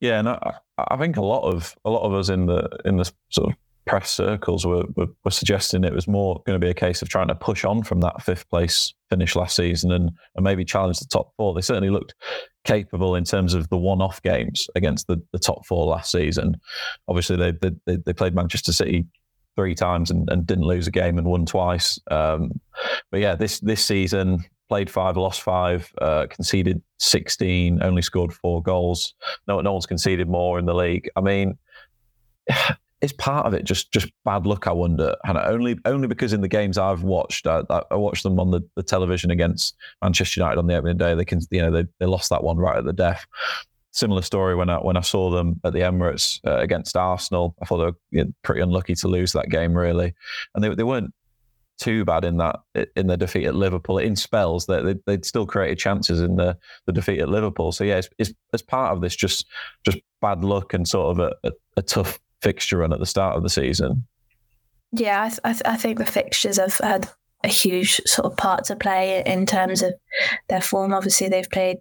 Yeah, 0.00 0.20
and 0.20 0.28
I, 0.28 0.54
I 0.78 0.96
think 0.96 1.16
a 1.16 1.24
lot 1.24 1.42
of 1.42 1.74
a 1.84 1.90
lot 1.90 2.02
of 2.02 2.14
us 2.14 2.28
in 2.28 2.46
the 2.46 2.68
in 2.84 2.96
the 2.96 3.10
sort 3.30 3.50
of 3.50 3.56
press 3.84 4.10
circles 4.10 4.66
were, 4.66 4.84
were, 4.96 5.06
were 5.24 5.30
suggesting 5.30 5.82
it 5.82 5.94
was 5.94 6.06
more 6.06 6.42
going 6.46 6.60
to 6.60 6.64
be 6.64 6.70
a 6.70 6.74
case 6.74 7.00
of 7.00 7.08
trying 7.08 7.26
to 7.26 7.34
push 7.34 7.64
on 7.64 7.82
from 7.82 8.00
that 8.00 8.22
fifth 8.22 8.48
place 8.50 8.92
finish 9.08 9.34
last 9.34 9.56
season 9.56 9.90
and, 9.90 10.10
and 10.36 10.44
maybe 10.44 10.62
challenge 10.62 10.98
the 10.98 11.06
top 11.06 11.32
four. 11.38 11.54
They 11.54 11.62
certainly 11.62 11.88
looked 11.88 12.14
capable 12.64 13.14
in 13.14 13.24
terms 13.24 13.54
of 13.54 13.66
the 13.70 13.78
one-off 13.78 14.20
games 14.22 14.68
against 14.74 15.06
the, 15.06 15.16
the 15.32 15.38
top 15.38 15.64
four 15.66 15.86
last 15.86 16.12
season. 16.12 16.56
Obviously, 17.08 17.36
they, 17.36 17.52
they 17.86 17.96
they 18.04 18.12
played 18.12 18.34
Manchester 18.34 18.72
City 18.72 19.06
three 19.58 19.74
times 19.74 20.08
and, 20.08 20.30
and 20.30 20.46
didn't 20.46 20.66
lose 20.66 20.86
a 20.86 20.90
game 20.92 21.18
and 21.18 21.26
won 21.26 21.44
twice. 21.44 21.98
Um, 22.12 22.60
but 23.10 23.18
yeah, 23.18 23.34
this 23.34 23.58
this 23.58 23.84
season 23.84 24.44
played 24.68 24.88
five, 24.88 25.16
lost 25.16 25.42
five, 25.42 25.92
uh, 26.00 26.26
conceded 26.30 26.80
sixteen, 26.98 27.82
only 27.82 28.02
scored 28.02 28.32
four 28.32 28.62
goals. 28.62 29.14
No, 29.48 29.60
no 29.60 29.72
one's 29.72 29.86
conceded 29.86 30.28
more 30.28 30.60
in 30.60 30.66
the 30.66 30.74
league. 30.74 31.10
I 31.16 31.20
mean. 31.20 31.58
Is 33.00 33.12
part 33.12 33.46
of 33.46 33.54
it 33.54 33.62
just 33.62 33.92
just 33.92 34.08
bad 34.24 34.44
luck? 34.44 34.66
I 34.66 34.72
wonder, 34.72 35.14
and 35.22 35.38
only 35.38 35.78
only 35.84 36.08
because 36.08 36.32
in 36.32 36.40
the 36.40 36.48
games 36.48 36.76
I've 36.76 37.04
watched, 37.04 37.46
I, 37.46 37.62
I 37.70 37.94
watched 37.94 38.24
them 38.24 38.40
on 38.40 38.50
the, 38.50 38.60
the 38.74 38.82
television 38.82 39.30
against 39.30 39.76
Manchester 40.02 40.40
United 40.40 40.58
on 40.58 40.66
the 40.66 40.74
opening 40.74 40.96
day. 40.96 41.14
They 41.14 41.24
can, 41.24 41.40
you 41.52 41.62
know, 41.62 41.70
they, 41.70 41.84
they 42.00 42.06
lost 42.06 42.28
that 42.30 42.42
one 42.42 42.56
right 42.56 42.76
at 42.76 42.84
the 42.84 42.92
death 42.92 43.24
similar 43.98 44.22
story 44.22 44.54
when 44.54 44.70
I 44.70 44.76
when 44.76 44.96
I 44.96 45.02
saw 45.02 45.30
them 45.30 45.60
at 45.64 45.72
the 45.72 45.80
Emirates 45.80 46.40
uh, 46.46 46.58
against 46.58 46.96
Arsenal. 46.96 47.54
I 47.60 47.64
thought 47.64 47.94
they 48.12 48.20
were 48.20 48.28
pretty 48.42 48.60
unlucky 48.60 48.94
to 48.96 49.08
lose 49.08 49.32
that 49.32 49.50
game, 49.50 49.74
really, 49.76 50.14
and 50.54 50.62
they 50.62 50.74
they 50.74 50.84
weren't 50.84 51.12
too 51.78 52.04
bad 52.04 52.24
in 52.24 52.38
that 52.38 52.56
in 52.96 53.06
the 53.06 53.16
defeat 53.16 53.46
at 53.46 53.54
Liverpool. 53.54 53.98
In 53.98 54.16
spells, 54.16 54.66
that 54.66 54.84
they, 54.84 54.94
they'd 55.06 55.24
still 55.24 55.46
created 55.46 55.78
chances 55.78 56.20
in 56.20 56.36
the, 56.36 56.56
the 56.86 56.92
defeat 56.92 57.20
at 57.20 57.28
Liverpool. 57.28 57.72
So 57.72 57.84
yeah, 57.84 57.98
it's, 57.98 58.08
it's 58.18 58.32
as 58.52 58.62
part 58.62 58.92
of 58.94 59.00
this 59.00 59.16
just 59.16 59.46
just 59.84 59.98
bad 60.20 60.44
luck 60.44 60.74
and 60.74 60.86
sort 60.86 61.10
of 61.10 61.18
a, 61.18 61.48
a, 61.48 61.52
a 61.78 61.82
tough 61.82 62.18
fixture 62.42 62.78
run 62.78 62.92
at 62.92 63.00
the 63.00 63.06
start 63.06 63.36
of 63.36 63.42
the 63.42 63.50
season. 63.50 64.06
Yeah, 64.92 65.24
I, 65.24 65.28
th- 65.28 65.40
I, 65.44 65.52
th- 65.52 65.62
I 65.66 65.76
think 65.76 65.98
the 65.98 66.06
fixtures 66.06 66.58
have 66.58 66.78
had 66.78 67.10
a 67.44 67.48
huge 67.48 68.00
sort 68.06 68.26
of 68.26 68.36
part 68.36 68.64
to 68.64 68.76
play 68.76 69.22
in 69.24 69.46
terms 69.46 69.82
of 69.82 69.92
their 70.48 70.62
form. 70.62 70.92
Obviously, 70.94 71.28
they've 71.28 71.50
played 71.50 71.78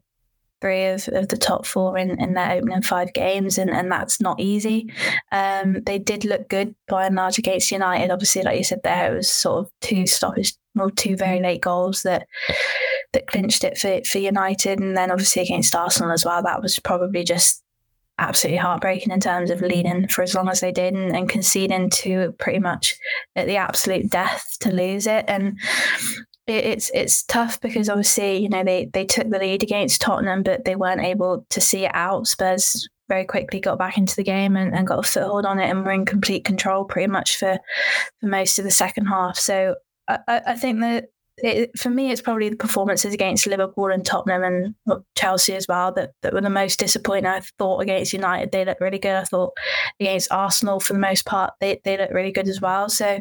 three 0.61 0.85
of, 0.85 1.07
of 1.09 1.27
the 1.29 1.37
top 1.37 1.65
four 1.65 1.97
in, 1.97 2.19
in 2.21 2.33
their 2.33 2.51
opening 2.51 2.81
five 2.81 3.13
games, 3.13 3.57
and, 3.57 3.69
and 3.69 3.91
that's 3.91 4.19
not 4.19 4.39
easy. 4.39 4.91
Um, 5.31 5.83
they 5.85 5.99
did 5.99 6.25
look 6.25 6.49
good 6.49 6.75
by 6.87 7.05
and 7.05 7.15
large 7.15 7.37
against 7.37 7.71
United. 7.71 8.11
Obviously, 8.11 8.43
like 8.43 8.57
you 8.57 8.63
said, 8.63 8.81
there 8.83 9.13
it 9.13 9.15
was 9.15 9.29
sort 9.29 9.65
of 9.65 9.71
two 9.81 10.07
stoppage, 10.07 10.53
well, 10.75 10.89
two 10.89 11.15
very 11.15 11.39
late 11.39 11.61
goals 11.61 12.03
that 12.03 12.27
that 13.13 13.27
clinched 13.27 13.63
it 13.63 13.77
for 13.77 14.01
for 14.03 14.17
United, 14.17 14.79
and 14.79 14.97
then 14.97 15.11
obviously 15.11 15.41
against 15.43 15.75
Arsenal 15.75 16.11
as 16.11 16.25
well. 16.25 16.41
That 16.43 16.61
was 16.61 16.79
probably 16.79 17.23
just 17.23 17.63
absolutely 18.19 18.57
heartbreaking 18.57 19.13
in 19.13 19.19
terms 19.19 19.51
of 19.51 19.61
leading 19.61 20.07
for 20.07 20.23
as 20.23 20.33
long 20.33 20.49
as 20.49 20.59
they 20.59 20.71
did 20.71 20.93
and, 20.93 21.15
and 21.15 21.29
conceding 21.29 21.87
to 21.87 22.31
pretty 22.39 22.57
much 22.57 22.97
at 23.35 23.45
the 23.45 23.55
absolute 23.55 24.09
death 24.09 24.57
to 24.59 24.71
lose 24.71 25.05
it. 25.05 25.23
And 25.27 25.59
it's 26.47 26.89
it's 26.93 27.23
tough 27.23 27.59
because 27.59 27.89
obviously 27.89 28.37
you 28.37 28.49
know 28.49 28.63
they 28.63 28.85
they 28.85 29.05
took 29.05 29.29
the 29.29 29.39
lead 29.39 29.63
against 29.63 30.01
Tottenham, 30.01 30.43
but 30.43 30.65
they 30.65 30.75
weren't 30.75 31.01
able 31.01 31.45
to 31.49 31.61
see 31.61 31.85
it 31.85 31.91
out. 31.93 32.27
Spurs 32.27 32.87
very 33.09 33.25
quickly 33.25 33.59
got 33.59 33.79
back 33.79 33.97
into 33.97 34.15
the 34.15 34.23
game 34.23 34.57
and, 34.57 34.75
and 34.75 34.87
got 34.87 34.99
a 34.99 35.03
foothold 35.03 35.45
on 35.45 35.59
it 35.59 35.69
and 35.69 35.85
were 35.85 35.91
in 35.91 36.05
complete 36.05 36.43
control 36.43 36.83
pretty 36.83 37.07
much 37.07 37.37
for 37.37 37.57
for 38.19 38.27
most 38.27 38.59
of 38.59 38.65
the 38.65 38.71
second 38.71 39.05
half. 39.05 39.37
So 39.37 39.75
I, 40.07 40.19
I 40.27 40.55
think 40.55 40.79
that 40.81 41.05
it, 41.37 41.77
for 41.77 41.89
me, 41.89 42.11
it's 42.11 42.21
probably 42.21 42.49
the 42.49 42.55
performances 42.55 43.13
against 43.13 43.45
Liverpool 43.45 43.91
and 43.91 44.05
Tottenham 44.05 44.43
and 44.43 45.03
Chelsea 45.15 45.53
as 45.53 45.67
well 45.67 45.91
that, 45.93 46.11
that 46.21 46.33
were 46.33 46.41
the 46.41 46.49
most 46.49 46.79
disappointing. 46.79 47.27
I 47.27 47.41
thought 47.59 47.81
against 47.81 48.13
United, 48.13 48.51
they 48.51 48.65
looked 48.65 48.81
really 48.81 48.99
good. 48.99 49.15
I 49.15 49.23
thought 49.23 49.53
against 49.99 50.31
Arsenal, 50.31 50.79
for 50.79 50.93
the 50.93 50.99
most 50.99 51.25
part, 51.25 51.53
they, 51.59 51.79
they 51.83 51.97
looked 51.97 52.13
really 52.13 52.31
good 52.31 52.47
as 52.47 52.59
well. 52.59 52.89
So 52.89 53.05
uh, 53.05 53.19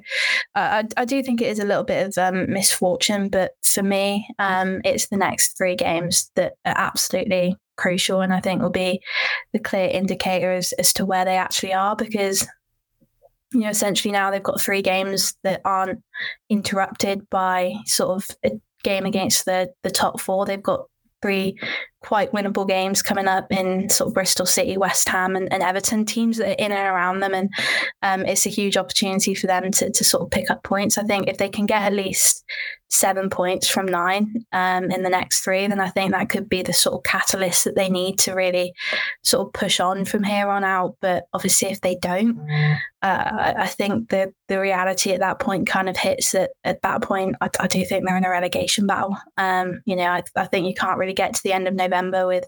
I, 0.55 0.85
I 0.96 1.05
do 1.05 1.22
think 1.22 1.42
it 1.42 1.48
is 1.48 1.59
a 1.59 1.64
little 1.64 1.85
bit 1.85 2.07
of 2.07 2.18
um, 2.18 2.50
misfortune. 2.50 3.29
But 3.29 3.52
for 3.62 3.83
me, 3.83 4.29
um, 4.38 4.81
it's 4.85 5.09
the 5.09 5.16
next 5.16 5.57
three 5.59 5.76
games 5.76 6.31
that 6.37 6.55
are 6.64 6.74
absolutely 6.76 7.57
crucial 7.76 8.22
and 8.22 8.33
I 8.33 8.40
think 8.40 8.62
will 8.62 8.70
be 8.70 9.02
the 9.52 9.59
clear 9.59 9.88
indicator 9.88 10.52
as, 10.52 10.72
as 10.72 10.92
to 10.94 11.05
where 11.05 11.24
they 11.24 11.37
actually 11.37 11.74
are 11.74 11.94
because 11.94 12.46
you 13.53 13.61
know, 13.61 13.69
essentially 13.71 14.13
now 14.13 14.31
they've 14.31 14.43
got 14.43 14.61
three 14.61 14.83
games 14.83 15.35
that 15.45 15.61
aren't 15.65 16.03
interrupted 16.51 17.29
by 17.31 17.75
sort 17.87 18.17
of 18.23 18.37
a 18.45 18.51
game 18.83 19.07
against 19.07 19.45
the 19.45 19.69
the 19.83 19.91
top 19.91 20.21
four. 20.21 20.47
They've 20.47 20.63
got 20.63 20.87
three 21.23 21.59
quite 22.07 22.31
winnable 22.31 22.66
games 22.69 23.03
coming 23.03 23.27
up 23.27 23.51
in 23.51 23.88
sort 23.88 24.09
of 24.09 24.14
Bristol 24.14 24.47
City, 24.47 24.79
West 24.79 25.09
Ham, 25.09 25.35
and, 25.35 25.53
and 25.53 25.62
Everton 25.62 26.05
teams 26.05 26.37
that 26.37 26.49
are 26.49 26.64
in 26.64 26.71
and 26.71 26.88
around 26.88 27.21
them, 27.21 27.35
and 27.35 27.51
um, 28.03 28.25
it's 28.25 28.47
a 28.47 28.51
huge 28.51 28.77
opportunity 28.77 29.35
for 29.35 29.49
them 29.49 29.71
to 29.73 29.90
to 29.90 30.05
sort 30.05 30.23
of 30.23 30.31
pick 30.31 30.51
up 30.51 30.62
points. 30.62 30.99
I 30.99 31.03
think 31.03 31.29
if 31.29 31.38
they 31.38 31.49
can 31.49 31.66
get 31.66 31.83
at 31.83 31.92
least 31.92 32.45
seven 32.88 33.29
points 33.29 33.69
from 33.69 33.87
nine 33.87 34.33
um, 34.53 34.85
in 34.92 35.03
the 35.03 35.11
next 35.11 35.40
three, 35.40 35.66
then 35.66 35.81
I 35.81 35.88
think 35.88 36.12
that 36.12 36.29
could 36.29 36.49
be 36.49 36.62
the 36.62 36.73
sort 36.73 36.95
of 36.95 37.03
catalyst 37.03 37.64
that 37.64 37.75
they 37.75 37.90
need 37.90 38.21
to 38.21 38.33
really 38.33 38.73
sort 39.25 39.47
of 39.47 39.53
push 39.53 39.81
on 39.81 40.05
from 40.05 40.23
here 40.23 40.49
on 40.49 40.62
out. 40.62 40.97
But 41.01 41.25
obviously, 41.33 41.69
if 41.69 41.81
they 41.81 41.97
don't, 41.97 42.38
uh, 43.03 43.55
I 43.59 43.66
think 43.66 44.11
the 44.11 44.33
the 44.49 44.61
reality 44.61 45.11
at 45.11 45.21
that 45.21 45.40
point 45.40 45.66
kind 45.66 45.88
of 45.88 45.97
hits 45.97 46.33
that 46.33 46.51
at 46.62 46.83
that 46.83 47.03
point, 47.03 47.35
I, 47.40 47.49
I 47.59 47.66
do 47.66 47.85
think 47.85 48.07
they're 48.07 48.16
in 48.16 48.25
a 48.25 48.31
relegation 48.31 48.87
battle. 48.87 49.16
Um, 49.37 49.81
you 49.85 49.97
know, 49.97 50.05
I, 50.05 50.23
I 50.37 50.47
think 50.47 50.66
you 50.69 50.75
can't 50.75 50.99
really 50.99 51.12
get 51.12 51.35
to 51.35 51.42
the 51.42 51.53
end 51.53 51.66
of 51.66 51.75
November 51.75 51.96
with 52.03 52.45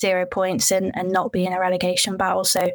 zero 0.00 0.26
points 0.26 0.70
and, 0.70 0.92
and 0.94 1.10
not 1.10 1.32
be 1.32 1.44
in 1.44 1.52
a 1.52 1.60
relegation 1.60 2.16
battle. 2.16 2.44
So 2.44 2.70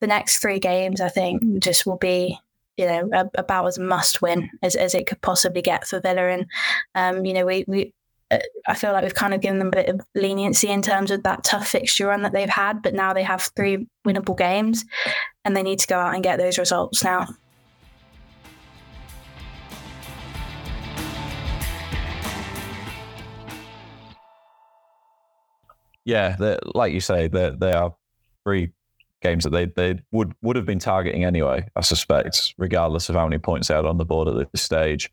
the 0.00 0.06
next 0.06 0.38
three 0.38 0.58
games, 0.58 1.00
I 1.00 1.08
think, 1.08 1.58
just 1.58 1.86
will 1.86 1.98
be 1.98 2.38
you 2.76 2.86
know 2.86 3.28
about 3.36 3.66
as 3.66 3.78
must 3.78 4.20
win 4.20 4.50
as, 4.62 4.74
as 4.74 4.94
it 4.94 5.06
could 5.06 5.20
possibly 5.20 5.62
get 5.62 5.86
for 5.86 6.00
Villa. 6.00 6.28
And 6.28 6.46
um, 6.94 7.24
you 7.24 7.32
know, 7.32 7.46
we 7.46 7.64
we 7.66 7.92
uh, 8.30 8.38
I 8.66 8.74
feel 8.74 8.92
like 8.92 9.04
we've 9.04 9.14
kind 9.14 9.34
of 9.34 9.40
given 9.40 9.58
them 9.58 9.68
a 9.68 9.70
bit 9.70 9.88
of 9.88 10.00
leniency 10.14 10.68
in 10.68 10.82
terms 10.82 11.10
of 11.10 11.22
that 11.22 11.44
tough 11.44 11.68
fixture 11.68 12.06
run 12.06 12.22
that 12.22 12.32
they've 12.32 12.48
had, 12.48 12.82
but 12.82 12.94
now 12.94 13.12
they 13.12 13.22
have 13.22 13.50
three 13.56 13.86
winnable 14.06 14.36
games, 14.36 14.84
and 15.44 15.56
they 15.56 15.62
need 15.62 15.78
to 15.80 15.86
go 15.86 15.98
out 15.98 16.14
and 16.14 16.22
get 16.22 16.38
those 16.38 16.58
results 16.58 17.04
now. 17.04 17.28
Yeah, 26.04 26.56
like 26.74 26.92
you 26.92 27.00
say, 27.00 27.28
they 27.28 27.72
are 27.72 27.94
three 28.44 28.72
games 29.22 29.44
that 29.44 29.50
they 29.50 29.66
they 29.66 29.98
would 30.12 30.34
would 30.42 30.56
have 30.56 30.66
been 30.66 30.78
targeting 30.78 31.24
anyway. 31.24 31.66
I 31.74 31.80
suspect, 31.80 32.54
regardless 32.58 33.08
of 33.08 33.16
how 33.16 33.26
many 33.26 33.38
points 33.38 33.68
they 33.68 33.74
had 33.74 33.86
on 33.86 33.98
the 33.98 34.04
board 34.04 34.28
at 34.28 34.52
this 34.52 34.62
stage. 34.62 35.10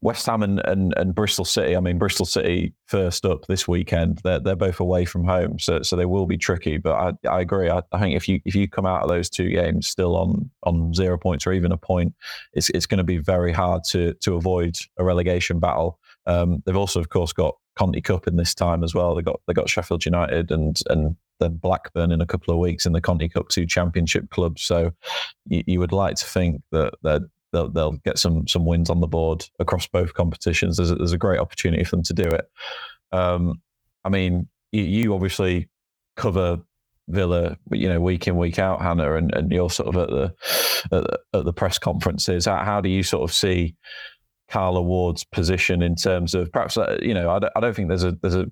West 0.00 0.26
Ham 0.26 0.42
and, 0.42 0.60
and, 0.66 0.92
and 0.98 1.14
Bristol 1.14 1.46
City. 1.46 1.74
I 1.74 1.80
mean, 1.80 1.96
Bristol 1.96 2.26
City 2.26 2.74
first 2.84 3.24
up 3.24 3.46
this 3.46 3.66
weekend. 3.66 4.20
They're 4.22 4.38
they're 4.38 4.54
both 4.54 4.78
away 4.78 5.06
from 5.06 5.24
home, 5.24 5.58
so 5.58 5.82
so 5.82 5.96
they 5.96 6.04
will 6.04 6.26
be 6.26 6.36
tricky. 6.36 6.76
But 6.76 6.92
I, 6.92 7.28
I 7.28 7.40
agree. 7.40 7.70
I, 7.70 7.80
I 7.90 8.00
think 8.00 8.14
if 8.14 8.28
you 8.28 8.38
if 8.44 8.54
you 8.54 8.68
come 8.68 8.84
out 8.84 9.02
of 9.02 9.08
those 9.08 9.30
two 9.30 9.48
games 9.48 9.88
still 9.88 10.14
on 10.16 10.50
on 10.62 10.92
zero 10.92 11.16
points 11.16 11.46
or 11.46 11.54
even 11.54 11.72
a 11.72 11.78
point, 11.78 12.14
it's 12.52 12.68
it's 12.70 12.86
going 12.86 12.98
to 12.98 13.04
be 13.04 13.16
very 13.16 13.52
hard 13.52 13.82
to 13.90 14.12
to 14.14 14.34
avoid 14.34 14.76
a 14.98 15.04
relegation 15.04 15.58
battle. 15.58 15.98
Um, 16.26 16.62
they've 16.66 16.76
also, 16.76 17.00
of 17.00 17.08
course, 17.08 17.32
got 17.32 17.54
Conti 17.76 18.00
Cup 18.00 18.26
in 18.26 18.36
this 18.36 18.54
time 18.54 18.84
as 18.84 18.94
well. 18.94 19.14
They 19.14 19.22
got 19.22 19.40
they 19.46 19.52
got 19.52 19.68
Sheffield 19.68 20.04
United 20.04 20.50
and 20.50 20.80
and 20.88 21.16
then 21.40 21.56
Blackburn 21.56 22.12
in 22.12 22.20
a 22.20 22.26
couple 22.26 22.54
of 22.54 22.60
weeks 22.60 22.86
in 22.86 22.92
the 22.92 23.00
Conti 23.00 23.28
Cup, 23.28 23.48
two 23.48 23.66
championship 23.66 24.30
clubs. 24.30 24.62
So 24.62 24.92
you, 25.46 25.64
you 25.66 25.80
would 25.80 25.92
like 25.92 26.16
to 26.16 26.24
think 26.24 26.62
that 26.70 26.94
they'll, 27.54 27.70
they'll 27.70 27.92
get 27.92 28.18
some 28.18 28.46
some 28.46 28.66
wins 28.66 28.90
on 28.90 29.00
the 29.00 29.06
board 29.06 29.46
across 29.58 29.86
both 29.86 30.14
competitions. 30.14 30.76
There's 30.76 30.90
a, 30.90 30.96
there's 30.96 31.12
a 31.12 31.18
great 31.18 31.40
opportunity 31.40 31.84
for 31.84 31.96
them 31.96 32.04
to 32.04 32.14
do 32.14 32.24
it. 32.24 32.48
Um, 33.12 33.60
I 34.04 34.08
mean, 34.10 34.48
you, 34.72 34.82
you, 34.82 35.14
obviously 35.14 35.68
cover 36.16 36.60
Villa, 37.08 37.56
you 37.70 37.88
know, 37.88 38.00
week 38.00 38.26
in 38.26 38.36
week 38.36 38.58
out, 38.58 38.80
Hannah, 38.80 39.14
and, 39.14 39.34
and 39.34 39.50
you're 39.52 39.70
sort 39.70 39.94
of 39.94 40.02
at 40.02 40.08
the 40.08 40.34
at 40.96 41.04
the, 41.04 41.20
at 41.38 41.44
the 41.44 41.52
press 41.52 41.78
conferences. 41.78 42.46
How, 42.46 42.80
do 42.80 42.88
you 42.88 43.02
sort 43.02 43.28
of 43.28 43.34
see 43.34 43.76
Carla 44.48 44.82
Ward's 44.82 45.24
position 45.24 45.82
in 45.82 45.94
terms 45.94 46.34
of 46.34 46.52
perhaps 46.52 46.76
uh, 46.76 46.98
you 47.02 47.14
know 47.14 47.30
I 47.30 47.38
don't, 47.38 47.52
I 47.56 47.60
don't 47.60 47.74
think 47.74 47.88
there's 47.88 48.04
a 48.04 48.12
there's 48.22 48.36
a 48.36 48.46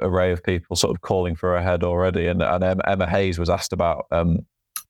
array 0.00 0.32
of 0.32 0.42
people 0.42 0.76
sort 0.76 0.94
of 0.94 1.00
calling 1.02 1.36
for 1.36 1.54
her 1.54 1.62
head 1.62 1.82
already, 1.82 2.26
and 2.26 2.42
and 2.42 2.82
Emma 2.86 3.08
Hayes 3.08 3.38
was 3.38 3.50
asked 3.50 3.72
about 3.72 4.06
um, 4.10 4.40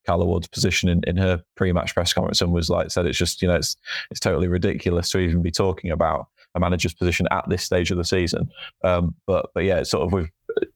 Carla 0.07 0.25
Ward's 0.25 0.49
position 0.49 0.89
in, 0.89 1.03
in 1.07 1.17
her 1.17 1.43
pre-match 1.57 1.95
press 1.95 2.13
conference 2.13 2.43
and 2.43 2.53
was 2.53 2.71
like 2.71 2.91
said 2.91 3.07
it's 3.07 3.19
just 3.19 3.43
you 3.43 3.49
know 3.49 3.55
it's 3.55 3.77
it's 4.11 4.21
totally 4.21 4.49
ridiculous 4.49 5.11
to 5.11 5.19
even 5.19 5.43
be 5.43 5.51
talking 5.51 5.91
about 5.91 6.27
a 6.55 6.61
manager's 6.61 6.95
position 6.95 7.27
at 7.31 7.49
this 7.49 7.65
stage 7.65 7.91
of 7.91 7.97
the 7.97 8.05
season. 8.05 8.49
Um, 8.83 9.15
but 9.27 9.51
but 9.55 9.65
yeah, 9.65 9.83
sort 9.83 10.05
of 10.05 10.13
with 10.13 10.29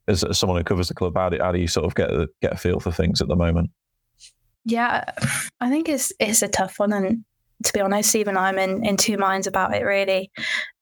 as, 0.09 0.25
as, 0.25 0.38
someone 0.38 0.59
who 0.59 0.64
covers 0.64 0.88
the 0.88 0.94
club, 0.94 1.16
how 1.16 1.29
do, 1.29 1.38
how 1.40 1.53
do 1.53 1.59
you 1.59 1.68
sort 1.68 1.87
of 1.87 1.94
get 1.94 2.11
a, 2.11 2.29
get 2.42 2.53
a 2.53 2.57
feel 2.57 2.81
for 2.81 2.90
things 2.90 3.21
at 3.21 3.29
the 3.29 3.37
moment? 3.37 3.71
Yeah, 4.64 5.05
I 5.61 5.71
think 5.71 5.88
it's 5.88 6.12
it's 6.18 6.42
a 6.42 6.49
tough 6.49 6.79
one, 6.79 6.92
and 6.92 7.25
to 7.64 7.73
be 7.73 7.81
honest, 7.81 8.14
even 8.14 8.37
I'm 8.37 8.59
in 8.59 8.85
in 8.85 8.97
two 8.97 9.16
minds 9.16 9.47
about 9.47 9.75
it. 9.75 9.83
Really, 9.83 10.31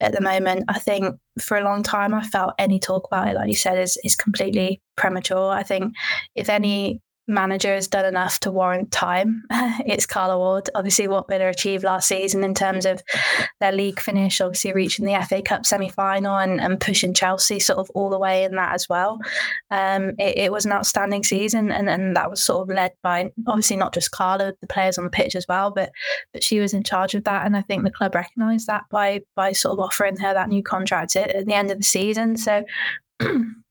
at 0.01 0.13
the 0.13 0.21
moment, 0.21 0.65
I 0.69 0.79
think 0.79 1.17
for 1.41 1.57
a 1.57 1.65
long 1.65 1.83
time 1.83 2.15
I 2.15 2.23
felt 2.23 2.55
any 2.59 2.79
talk 2.79 3.07
about 3.07 3.29
it, 3.29 3.35
like 3.35 3.49
you 3.49 3.57
said, 3.57 3.79
is 3.79 3.99
is 4.05 4.17
completely 4.17 4.81
premature. 4.97 5.51
I 5.51 5.63
think 5.63 5.95
if 6.35 6.49
any 6.49 7.01
manager 7.29 7.75
has 7.75 7.89
done 7.89 8.05
enough 8.05 8.41
to 8.41 8.51
warrant 8.51 8.91
time. 8.91 9.43
it's 9.87 10.07
Carla 10.07 10.39
Ward. 10.39 10.71
Obviously, 10.75 11.09
what 11.09 11.29
Villa 11.29 11.49
achieved 11.49 11.85
last 11.85 12.09
season 12.09 12.45
in 12.45 12.55
terms 12.55 12.87
of 12.87 13.03
their 13.61 13.73
league 13.73 14.01
finish, 14.01 14.41
obviously 14.41 14.73
reaching 14.73 15.05
the 15.05 15.25
FA 15.29 15.43
Cup 15.43 15.67
semi 15.67 15.89
final 15.89 16.37
and, 16.37 16.61
and 16.61 16.81
pushing 16.81 17.15
Chelsea 17.15 17.59
sort 17.59 17.79
of 17.79 17.91
all 17.91 18.11
the 18.11 18.19
way 18.19 18.45
in 18.45 18.55
that 18.57 18.75
as 18.75 18.89
well. 18.89 19.19
Um, 19.71 20.11
it, 20.19 20.39
it, 20.39 20.53
was 20.53 20.65
an 20.65 20.73
outstanding 20.73 21.25
season, 21.25 21.71
and, 21.71 21.89
and 21.89 22.17
that 22.17 22.31
was 22.31 22.43
sort 22.43 22.69
of 22.69 22.75
led 22.75 22.93
by 23.03 23.31
obviously 23.47 23.77
not 23.77 23.95
just 23.95 24.11
Carla, 24.11 24.55
the 24.61 24.67
players 24.67 24.99
on 24.99 25.05
the 25.05 25.11
pitch 25.11 25.35
as 25.35 25.47
well, 25.49 25.71
but 25.71 25.91
but 26.33 26.43
she 26.43 26.61
was 26.61 26.75
in 26.75 26.83
charge 26.83 27.15
of 27.15 27.25
that, 27.25 27.45
and 27.47 27.57
I 27.57 27.63
think 27.63 27.85
the 27.85 27.91
club 27.91 28.15
recognised 28.15 28.67
that 28.69 28.85
by 28.91 29.23
by 29.35 29.53
sort 29.53 29.73
of 29.73 29.81
offering 29.81 30.17
her 30.19 30.33
that 30.35 30.49
new 30.49 30.63
contract 30.63 31.17
at, 31.17 31.31
at 31.31 31.47
the 31.47 31.55
end 31.55 31.71
of 31.71 31.79
the 31.79 31.85
season. 31.85 32.37
So. 32.37 32.65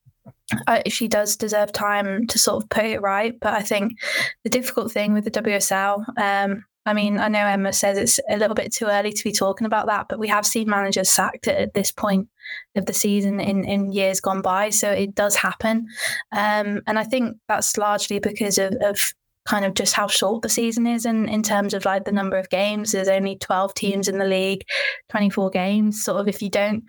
uh, 0.66 0.82
she 0.86 1.08
does 1.08 1.36
deserve 1.36 1.72
time 1.72 2.26
to 2.28 2.38
sort 2.38 2.62
of 2.62 2.68
put 2.68 2.84
it 2.84 3.00
right. 3.00 3.38
But 3.40 3.54
I 3.54 3.62
think 3.62 3.98
the 4.44 4.50
difficult 4.50 4.92
thing 4.92 5.12
with 5.12 5.24
the 5.24 5.30
WSL, 5.30 6.04
um, 6.18 6.64
I 6.84 6.92
mean, 6.92 7.18
I 7.18 7.26
know 7.26 7.44
Emma 7.44 7.72
says 7.72 7.98
it's 7.98 8.20
a 8.30 8.36
little 8.36 8.54
bit 8.54 8.72
too 8.72 8.86
early 8.86 9.12
to 9.12 9.24
be 9.24 9.32
talking 9.32 9.66
about 9.66 9.86
that, 9.86 10.06
but 10.08 10.20
we 10.20 10.28
have 10.28 10.46
seen 10.46 10.70
managers 10.70 11.10
sacked 11.10 11.48
at 11.48 11.74
this 11.74 11.90
point 11.90 12.28
of 12.76 12.86
the 12.86 12.92
season 12.92 13.40
in, 13.40 13.64
in 13.64 13.90
years 13.90 14.20
gone 14.20 14.40
by. 14.40 14.70
So 14.70 14.90
it 14.92 15.16
does 15.16 15.34
happen. 15.34 15.88
Um, 16.30 16.82
and 16.86 16.96
I 16.96 17.02
think 17.02 17.38
that's 17.48 17.76
largely 17.76 18.20
because 18.20 18.56
of, 18.58 18.74
of 18.74 19.12
kind 19.46 19.64
of 19.64 19.74
just 19.74 19.94
how 19.94 20.06
short 20.06 20.42
the 20.42 20.48
season 20.48 20.86
is 20.86 21.06
in, 21.06 21.28
in 21.28 21.42
terms 21.42 21.74
of 21.74 21.84
like 21.84 22.04
the 22.04 22.12
number 22.12 22.36
of 22.36 22.50
games. 22.50 22.92
There's 22.92 23.08
only 23.08 23.36
12 23.36 23.74
teams 23.74 24.08
in 24.08 24.18
the 24.18 24.24
league, 24.24 24.62
24 25.08 25.50
games. 25.50 26.04
Sort 26.04 26.20
of 26.20 26.28
if 26.28 26.40
you 26.40 26.50
don't 26.50 26.84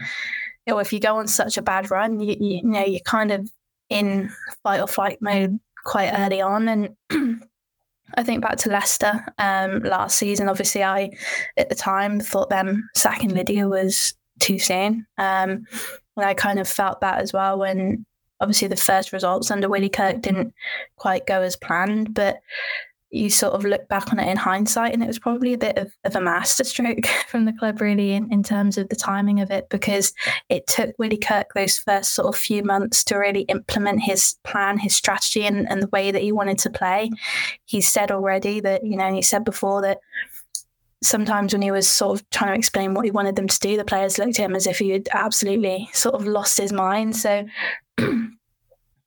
or 0.68 0.82
if 0.82 0.94
you 0.94 1.00
go 1.00 1.18
on 1.18 1.28
such 1.28 1.58
a 1.58 1.62
bad 1.62 1.90
run, 1.92 2.20
you, 2.20 2.36
you, 2.40 2.64
know 2.64 2.84
you're 2.84 3.00
kind 3.02 3.32
of 3.32 3.50
in 3.90 4.30
fight 4.64 4.82
or 4.82 4.88
flight 4.88 5.20
mode 5.22 5.60
quite 5.86 6.12
early 6.12 6.42
on. 6.42 6.68
And 6.68 6.96
I 8.16 8.24
think 8.24 8.42
back 8.42 8.58
to 8.60 8.70
Leicester 8.70 9.26
um, 9.38 9.84
last 9.84 10.18
season. 10.18 10.50
Obviously, 10.50 10.84
I 10.84 11.12
at 11.58 11.70
the 11.70 11.76
time 11.76 12.20
thought 12.20 12.50
them 12.50 12.90
sacking 12.96 13.34
Lydia 13.34 13.68
was 13.68 14.14
too 14.40 14.60
soon, 14.60 15.06
um, 15.18 15.66
and 16.16 16.26
I 16.26 16.34
kind 16.34 16.60
of 16.60 16.68
felt 16.68 17.02
that 17.02 17.22
as 17.22 17.34
well 17.34 17.58
when 17.58 18.06
obviously 18.40 18.68
the 18.68 18.76
first 18.76 19.14
results 19.14 19.50
under 19.50 19.68
Willie 19.68 19.90
Kirk 19.90 20.22
didn't 20.22 20.54
quite 20.96 21.26
go 21.26 21.42
as 21.42 21.56
planned, 21.56 22.14
but 22.14 22.38
you 23.10 23.30
sort 23.30 23.54
of 23.54 23.64
look 23.64 23.88
back 23.88 24.12
on 24.12 24.20
it 24.20 24.30
in 24.30 24.36
hindsight 24.36 24.94
and 24.94 25.02
it 25.02 25.08
was 25.08 25.20
probably 25.20 25.54
a 25.54 25.58
bit 25.58 25.78
of, 25.78 25.92
of 26.04 26.16
a 26.16 26.22
masterstroke 26.22 27.06
from 27.28 27.46
the 27.46 27.54
club 27.54 27.80
really 27.80 28.12
in, 28.12 28.32
in 28.32 28.44
terms 28.44 28.78
of 28.78 28.90
the 28.90 28.96
timing 28.96 29.40
of 29.40 29.50
it 29.50 29.70
because 29.70 30.14
it 30.50 30.68
took 30.68 30.94
Willie 31.00 31.18
Kirk 31.18 31.54
those 31.54 31.78
first 31.78 32.14
sort 32.14 32.28
of 32.28 32.36
few 32.36 32.64
months 32.64 33.04
to 33.06 33.16
really 33.16 33.42
implement 33.44 34.02
his 34.02 34.36
plan, 34.44 34.78
his 34.78 34.96
strategy 34.96 35.46
and, 35.46 35.70
and 35.70 35.82
the 35.82 35.88
way 35.88 36.12
that 36.12 36.22
he 36.22 36.32
wanted 36.32 36.58
to 36.60 36.70
play. 36.70 37.10
He 37.66 37.80
said 37.80 38.12
already 38.12 38.60
that, 38.60 38.84
you 38.86 38.98
know, 38.98 39.14
he 39.14 39.22
said 39.22 39.46
before 39.46 39.82
that 39.84 40.00
sometimes 41.02 41.54
when 41.54 41.62
he 41.62 41.72
was 41.72 41.88
sort 41.88 42.20
of 42.20 42.30
trying 42.32 42.54
to 42.54 42.58
explain 42.58 42.94
what 42.94 43.06
he 43.06 43.12
wanted 43.12 43.36
them 43.36 43.48
to 43.48 43.60
do, 43.60 43.78
the 43.78 43.86
players 43.86 44.18
looked 44.18 44.40
at 44.40 44.46
him 44.46 44.56
as 44.56 44.68
if 44.68 44.80
he 44.80 44.90
had 44.90 45.08
absolutely 45.14 45.90
sort 45.94 46.16
of 46.16 46.26
lost 46.26 46.58
his 46.58 46.74
mind. 46.74 47.16
So 47.16 47.46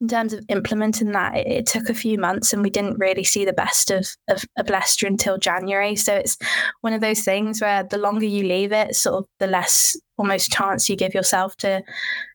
in 0.01 0.07
terms 0.07 0.33
of 0.33 0.43
implementing 0.49 1.11
that, 1.11 1.37
it, 1.37 1.47
it, 1.47 1.65
took 1.67 1.87
a 1.87 1.93
few 1.93 2.17
months 2.17 2.51
and 2.51 2.63
we 2.63 2.71
didn't 2.71 2.97
really 2.97 3.23
see 3.23 3.45
the 3.45 3.53
best 3.53 3.91
of, 3.91 4.07
of, 4.27 4.43
of, 4.57 4.67
Leicester 4.67 5.05
until 5.05 5.37
January. 5.37 5.95
So 5.95 6.15
it's 6.15 6.37
one 6.81 6.93
of 6.93 7.01
those 7.01 7.21
things 7.21 7.61
where 7.61 7.83
the 7.83 7.99
longer 7.99 8.25
you 8.25 8.43
leave 8.43 8.71
it, 8.71 8.95
sort 8.95 9.19
of 9.19 9.25
the 9.39 9.45
less 9.45 9.95
almost 10.17 10.51
chance 10.51 10.89
you 10.89 10.95
give 10.95 11.13
yourself 11.13 11.55
to 11.57 11.83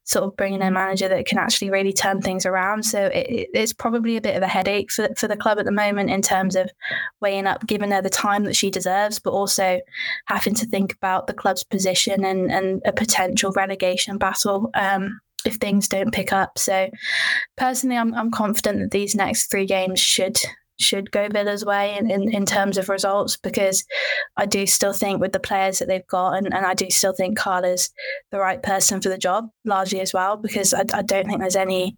sort 0.04 0.24
of 0.24 0.36
bring 0.36 0.54
in 0.54 0.62
a 0.62 0.70
manager 0.70 1.08
that 1.08 1.26
can 1.26 1.38
actually 1.38 1.70
really 1.70 1.92
turn 1.92 2.22
things 2.22 2.46
around. 2.46 2.84
So 2.84 3.06
it, 3.06 3.48
it's 3.52 3.72
probably 3.72 4.16
a 4.16 4.20
bit 4.20 4.36
of 4.36 4.42
a 4.42 4.48
headache 4.48 4.92
for, 4.92 5.08
for 5.16 5.26
the 5.26 5.36
club 5.36 5.58
at 5.58 5.64
the 5.64 5.72
moment 5.72 6.10
in 6.10 6.22
terms 6.22 6.54
of 6.54 6.70
weighing 7.20 7.46
up, 7.46 7.66
giving 7.66 7.90
her 7.90 8.00
the 8.00 8.10
time 8.10 8.44
that 8.44 8.54
she 8.54 8.70
deserves, 8.70 9.18
but 9.18 9.32
also 9.32 9.80
having 10.26 10.54
to 10.54 10.66
think 10.66 10.92
about 10.94 11.26
the 11.26 11.34
club's 11.34 11.64
position 11.64 12.24
and, 12.24 12.50
and 12.50 12.82
a 12.84 12.92
potential 12.92 13.52
relegation 13.52 14.18
battle. 14.18 14.70
Um, 14.74 15.20
if 15.46 15.56
things 15.56 15.88
don't 15.88 16.12
pick 16.12 16.32
up. 16.32 16.58
So 16.58 16.90
personally, 17.56 17.96
I'm, 17.96 18.14
I'm 18.14 18.30
confident 18.30 18.80
that 18.80 18.90
these 18.90 19.14
next 19.14 19.50
three 19.50 19.66
games 19.66 20.00
should 20.00 20.38
should 20.78 21.10
go 21.10 21.26
Villa's 21.28 21.64
way 21.64 21.96
in, 21.96 22.10
in, 22.10 22.30
in 22.34 22.44
terms 22.44 22.76
of 22.76 22.90
results 22.90 23.38
because 23.38 23.84
I 24.36 24.44
do 24.44 24.66
still 24.66 24.92
think 24.92 25.22
with 25.22 25.32
the 25.32 25.40
players 25.40 25.78
that 25.78 25.88
they've 25.88 26.06
got 26.06 26.32
and, 26.32 26.52
and 26.52 26.66
I 26.66 26.74
do 26.74 26.90
still 26.90 27.14
think 27.14 27.38
Carla's 27.38 27.90
the 28.30 28.38
right 28.38 28.62
person 28.62 29.00
for 29.00 29.08
the 29.08 29.16
job 29.16 29.48
largely 29.64 30.00
as 30.00 30.12
well 30.12 30.36
because 30.36 30.74
I, 30.74 30.84
I 30.92 31.00
don't 31.00 31.26
think 31.26 31.40
there's 31.40 31.56
any 31.56 31.96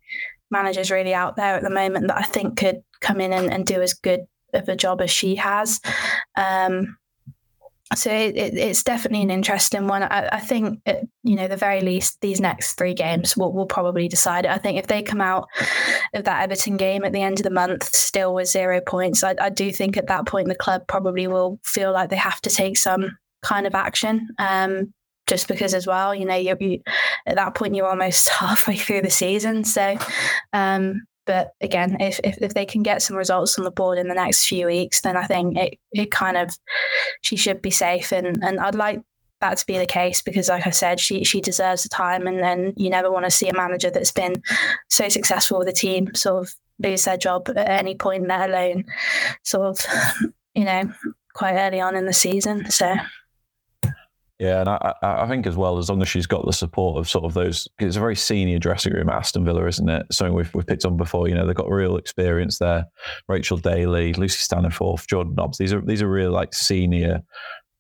managers 0.50 0.92
really 0.92 1.12
out 1.12 1.34
there 1.34 1.56
at 1.56 1.62
the 1.62 1.70
moment 1.70 2.06
that 2.06 2.18
I 2.18 2.22
think 2.22 2.56
could 2.56 2.82
come 3.00 3.20
in 3.20 3.32
and, 3.32 3.52
and 3.52 3.66
do 3.66 3.82
as 3.82 3.94
good 3.94 4.20
of 4.54 4.68
a 4.68 4.76
job 4.76 5.00
as 5.00 5.10
she 5.10 5.34
has. 5.34 5.80
Um, 6.36 6.96
so 7.94 8.10
it, 8.10 8.36
it, 8.36 8.54
it's 8.54 8.82
definitely 8.82 9.22
an 9.22 9.30
interesting 9.30 9.86
one. 9.86 10.02
I, 10.02 10.28
I 10.32 10.40
think, 10.40 10.80
it, 10.84 11.08
you 11.22 11.36
know, 11.36 11.48
the 11.48 11.56
very 11.56 11.80
least, 11.80 12.20
these 12.20 12.40
next 12.40 12.74
three 12.74 12.94
games 12.94 13.36
will, 13.36 13.52
will 13.52 13.66
probably 13.66 14.08
decide 14.08 14.44
it. 14.44 14.50
I 14.50 14.58
think 14.58 14.78
if 14.78 14.86
they 14.86 15.02
come 15.02 15.20
out 15.20 15.48
of 16.14 16.24
that 16.24 16.42
Everton 16.42 16.76
game 16.76 17.04
at 17.04 17.12
the 17.12 17.22
end 17.22 17.40
of 17.40 17.44
the 17.44 17.50
month 17.50 17.84
still 17.84 18.34
with 18.34 18.48
zero 18.48 18.80
points, 18.80 19.24
I, 19.24 19.34
I 19.40 19.48
do 19.48 19.72
think 19.72 19.96
at 19.96 20.08
that 20.08 20.26
point 20.26 20.48
the 20.48 20.54
club 20.54 20.86
probably 20.86 21.26
will 21.26 21.58
feel 21.64 21.92
like 21.92 22.10
they 22.10 22.16
have 22.16 22.40
to 22.42 22.50
take 22.50 22.76
some 22.76 23.16
kind 23.42 23.66
of 23.66 23.74
action. 23.74 24.28
Um, 24.38 24.92
just 25.26 25.46
because 25.46 25.74
as 25.74 25.86
well, 25.86 26.14
you 26.14 26.24
know, 26.24 26.34
you, 26.34 26.56
you, 26.58 26.80
at 27.26 27.36
that 27.36 27.54
point 27.54 27.74
you're 27.74 27.88
almost 27.88 28.28
halfway 28.30 28.76
through 28.76 29.02
the 29.02 29.10
season. 29.10 29.64
So 29.64 29.96
um, 30.52 31.02
but 31.28 31.52
again, 31.60 31.98
if, 32.00 32.18
if, 32.24 32.38
if 32.40 32.54
they 32.54 32.64
can 32.64 32.82
get 32.82 33.02
some 33.02 33.14
results 33.14 33.58
on 33.58 33.64
the 33.64 33.70
board 33.70 33.98
in 33.98 34.08
the 34.08 34.14
next 34.14 34.46
few 34.46 34.64
weeks, 34.64 35.02
then 35.02 35.14
I 35.14 35.26
think 35.26 35.58
it, 35.58 35.78
it 35.92 36.10
kind 36.10 36.38
of 36.38 36.58
she 37.20 37.36
should 37.36 37.60
be 37.60 37.70
safe. 37.70 38.12
And 38.12 38.42
and 38.42 38.58
I'd 38.58 38.74
like 38.74 39.02
that 39.42 39.58
to 39.58 39.66
be 39.66 39.76
the 39.76 39.84
case 39.84 40.22
because 40.22 40.48
like 40.48 40.66
I 40.66 40.70
said, 40.70 40.98
she 40.98 41.24
she 41.24 41.42
deserves 41.42 41.82
the 41.82 41.90
time 41.90 42.26
and 42.26 42.38
then 42.38 42.72
you 42.78 42.88
never 42.88 43.10
want 43.12 43.26
to 43.26 43.30
see 43.30 43.46
a 43.46 43.54
manager 43.54 43.90
that's 43.90 44.10
been 44.10 44.42
so 44.88 45.10
successful 45.10 45.58
with 45.58 45.68
a 45.68 45.72
team 45.72 46.14
sort 46.14 46.44
of 46.44 46.54
lose 46.78 47.04
their 47.04 47.18
job 47.18 47.46
at 47.50 47.68
any 47.68 47.94
point, 47.94 48.26
let 48.26 48.48
alone 48.48 48.86
sort 49.44 49.66
of, 49.66 50.32
you 50.54 50.64
know, 50.64 50.90
quite 51.34 51.56
early 51.56 51.80
on 51.80 51.94
in 51.94 52.06
the 52.06 52.14
season. 52.14 52.70
So 52.70 52.96
Yeah, 54.38 54.60
and 54.60 54.68
I, 54.68 54.94
I 55.02 55.26
think 55.26 55.48
as 55.48 55.56
well, 55.56 55.78
as 55.78 55.88
long 55.88 56.00
as 56.00 56.08
she's 56.08 56.28
got 56.28 56.46
the 56.46 56.52
support 56.52 56.96
of 56.96 57.08
sort 57.08 57.24
of 57.24 57.34
those, 57.34 57.66
because 57.76 57.88
it's 57.88 57.96
a 57.96 58.00
very 58.00 58.14
senior 58.14 58.60
dressing 58.60 58.92
room 58.92 59.08
at 59.08 59.16
Aston 59.16 59.44
Villa, 59.44 59.66
isn't 59.66 59.88
it? 59.88 60.06
Something 60.12 60.34
we've, 60.34 60.54
we've 60.54 60.66
picked 60.66 60.84
on 60.84 60.96
before. 60.96 61.28
You 61.28 61.34
know, 61.34 61.44
they've 61.44 61.56
got 61.56 61.68
real 61.68 61.96
experience 61.96 62.58
there. 62.58 62.86
Rachel 63.26 63.56
Daly, 63.56 64.12
Lucy 64.14 64.38
Staniforth, 64.38 65.08
Jordan 65.08 65.34
Nobbs. 65.34 65.58
These 65.58 65.72
are 65.72 65.80
these 65.80 66.02
are 66.02 66.08
really 66.08 66.30
like 66.30 66.54
senior 66.54 67.20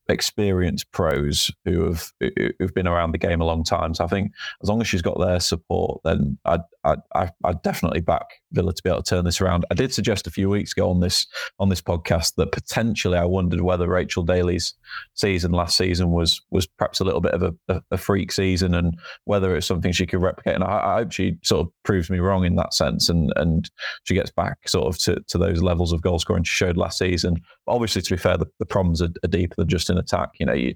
experienced 0.08 0.90
pros 0.92 1.50
who 1.64 1.84
have 1.84 2.10
who've 2.58 2.74
been 2.74 2.88
around 2.88 3.12
the 3.12 3.18
game 3.18 3.40
a 3.40 3.44
long 3.44 3.62
time. 3.64 3.94
So 3.94 4.04
I 4.04 4.08
think 4.08 4.32
as 4.62 4.68
long 4.68 4.80
as 4.80 4.88
she's 4.88 5.02
got 5.02 5.18
their 5.18 5.40
support, 5.40 6.00
then 6.04 6.38
I'd 6.44 6.60
I'd, 6.84 7.32
I'd 7.44 7.62
definitely 7.62 8.00
back 8.00 8.24
Villa 8.52 8.72
to 8.72 8.82
be 8.82 8.88
able 8.88 9.02
to 9.02 9.10
turn 9.10 9.24
this 9.24 9.40
around. 9.40 9.66
I 9.70 9.74
did 9.74 9.92
suggest 9.92 10.26
a 10.26 10.30
few 10.30 10.48
weeks 10.48 10.72
ago 10.72 10.88
on 10.90 11.00
this 11.00 11.26
on 11.58 11.68
this 11.68 11.82
podcast 11.82 12.34
that 12.36 12.52
potentially 12.52 13.18
I 13.18 13.24
wondered 13.24 13.60
whether 13.60 13.88
Rachel 13.88 14.22
Daly's 14.22 14.74
season 15.14 15.52
last 15.52 15.76
season 15.76 16.10
was 16.10 16.40
was 16.50 16.66
perhaps 16.66 17.00
a 17.00 17.04
little 17.04 17.20
bit 17.20 17.34
of 17.34 17.42
a, 17.42 17.54
a, 17.68 17.82
a 17.92 17.98
freak 17.98 18.32
season 18.32 18.74
and 18.74 18.98
whether 19.24 19.54
it's 19.56 19.66
something 19.66 19.92
she 19.92 20.06
could 20.06 20.22
replicate. 20.22 20.54
And 20.54 20.64
I, 20.64 20.78
I, 20.78 20.94
hope 20.98 21.12
she 21.12 21.36
sort 21.42 21.66
of 21.66 21.72
proves 21.84 22.08
me 22.08 22.18
wrong 22.18 22.44
in 22.44 22.56
that 22.56 22.72
sense 22.72 23.08
and 23.08 23.32
and 23.36 23.70
she 24.04 24.14
gets 24.14 24.30
back 24.30 24.68
sort 24.68 24.86
of 24.86 24.98
to, 25.02 25.22
to 25.28 25.38
those 25.38 25.62
levels 25.62 25.92
of 25.92 26.00
goal 26.00 26.18
scoring 26.18 26.44
she 26.44 26.54
showed 26.54 26.76
last 26.76 26.98
season. 26.98 27.36
But 27.66 27.72
obviously, 27.72 28.02
to 28.02 28.14
be 28.14 28.18
fair, 28.18 28.38
the, 28.38 28.46
the 28.58 28.66
problems 28.66 29.02
are, 29.02 29.10
are 29.24 29.28
deeper 29.28 29.54
than 29.56 29.68
just 29.68 29.90
in 29.90 29.97
attack. 29.98 30.30
You 30.38 30.46
know, 30.46 30.52
you 30.54 30.74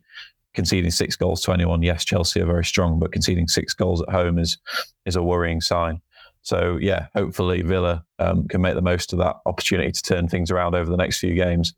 conceding 0.54 0.90
six 0.90 1.16
goals 1.16 1.40
to 1.42 1.52
anyone. 1.52 1.82
Yes, 1.82 2.04
Chelsea 2.04 2.40
are 2.40 2.46
very 2.46 2.64
strong, 2.64 2.98
but 2.98 3.12
conceding 3.12 3.48
six 3.48 3.74
goals 3.74 4.02
at 4.02 4.10
home 4.10 4.38
is 4.38 4.58
is 5.06 5.16
a 5.16 5.22
worrying 5.22 5.60
sign. 5.60 6.00
So 6.42 6.76
yeah, 6.80 7.06
hopefully 7.14 7.62
Villa 7.62 8.04
um, 8.18 8.48
can 8.48 8.60
make 8.60 8.74
the 8.74 8.82
most 8.82 9.12
of 9.12 9.20
that 9.20 9.36
opportunity 9.46 9.92
to 9.92 10.02
turn 10.02 10.26
things 10.26 10.50
around 10.50 10.74
over 10.74 10.90
the 10.90 10.96
next 10.96 11.20
few 11.20 11.34
games. 11.34 11.72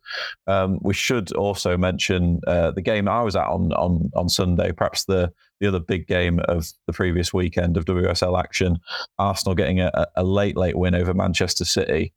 Um, 0.47 0.79
we 0.81 0.95
should 0.95 1.33
also 1.33 1.77
mention 1.77 2.41
uh, 2.47 2.71
the 2.71 2.81
game 2.81 3.07
I 3.07 3.21
was 3.23 3.37
at 3.37 3.47
on 3.47 3.73
on 3.75 4.11
on 4.17 4.29
Sunday, 4.29 4.73
perhaps 4.73 5.05
the 5.05 5.33
the 5.61 5.69
other 5.69 5.81
big 5.81 6.07
game 6.07 6.41
of 6.49 6.67
the 6.87 6.93
previous 6.93 7.33
weekend 7.33 7.77
of 7.77 7.85
WSL 7.85 8.39
action. 8.39 8.79
Arsenal 9.19 9.55
getting 9.55 9.81
a, 9.81 10.07
a 10.17 10.25
late 10.25 10.57
late 10.57 10.77
win 10.77 10.95
over 10.95 11.13
Manchester 11.13 11.67
City, 11.67 12.15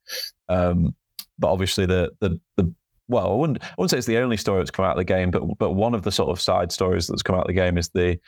um, 0.48 0.96
but 1.38 1.52
obviously 1.52 1.86
the 1.86 2.12
the 2.22 2.40
the 2.56 2.74
well, 3.08 3.32
I 3.32 3.36
wouldn't, 3.36 3.63
I 3.63 3.74
wouldn't 3.78 3.91
say 3.91 3.98
it's 3.98 4.08
the 4.08 4.17
only 4.17 4.38
story 4.38 4.60
that's 4.60 4.72
come 4.72 4.86
out 4.86 4.91
of 4.91 4.98
the 4.98 5.04
game, 5.06 5.32
but 5.32 5.43
but 5.58 5.72
one 5.72 5.93
of 5.93 6.04
the 6.04 6.12
sort 6.12 6.30
of 6.30 6.41
side 6.41 6.72
stories 6.72 7.08
that's 7.08 7.24
come 7.24 7.36
out 7.36 7.41
of 7.41 7.48
the 7.48 7.54
game 7.54 7.78
is 7.78 7.89
the 7.89 8.20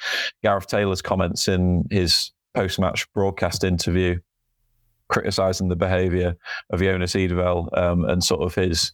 Gareth 0.43 0.67
Taylor's 0.67 1.01
comments 1.01 1.47
in 1.47 1.85
his 1.91 2.31
post-match 2.53 3.11
broadcast 3.13 3.63
interview, 3.63 4.19
criticizing 5.09 5.67
the 5.67 5.75
behaviour 5.75 6.35
of 6.69 6.79
Jonas 6.79 7.13
Eidevall 7.13 7.77
um, 7.77 8.05
and 8.05 8.23
sort 8.23 8.41
of 8.41 8.55
his 8.55 8.93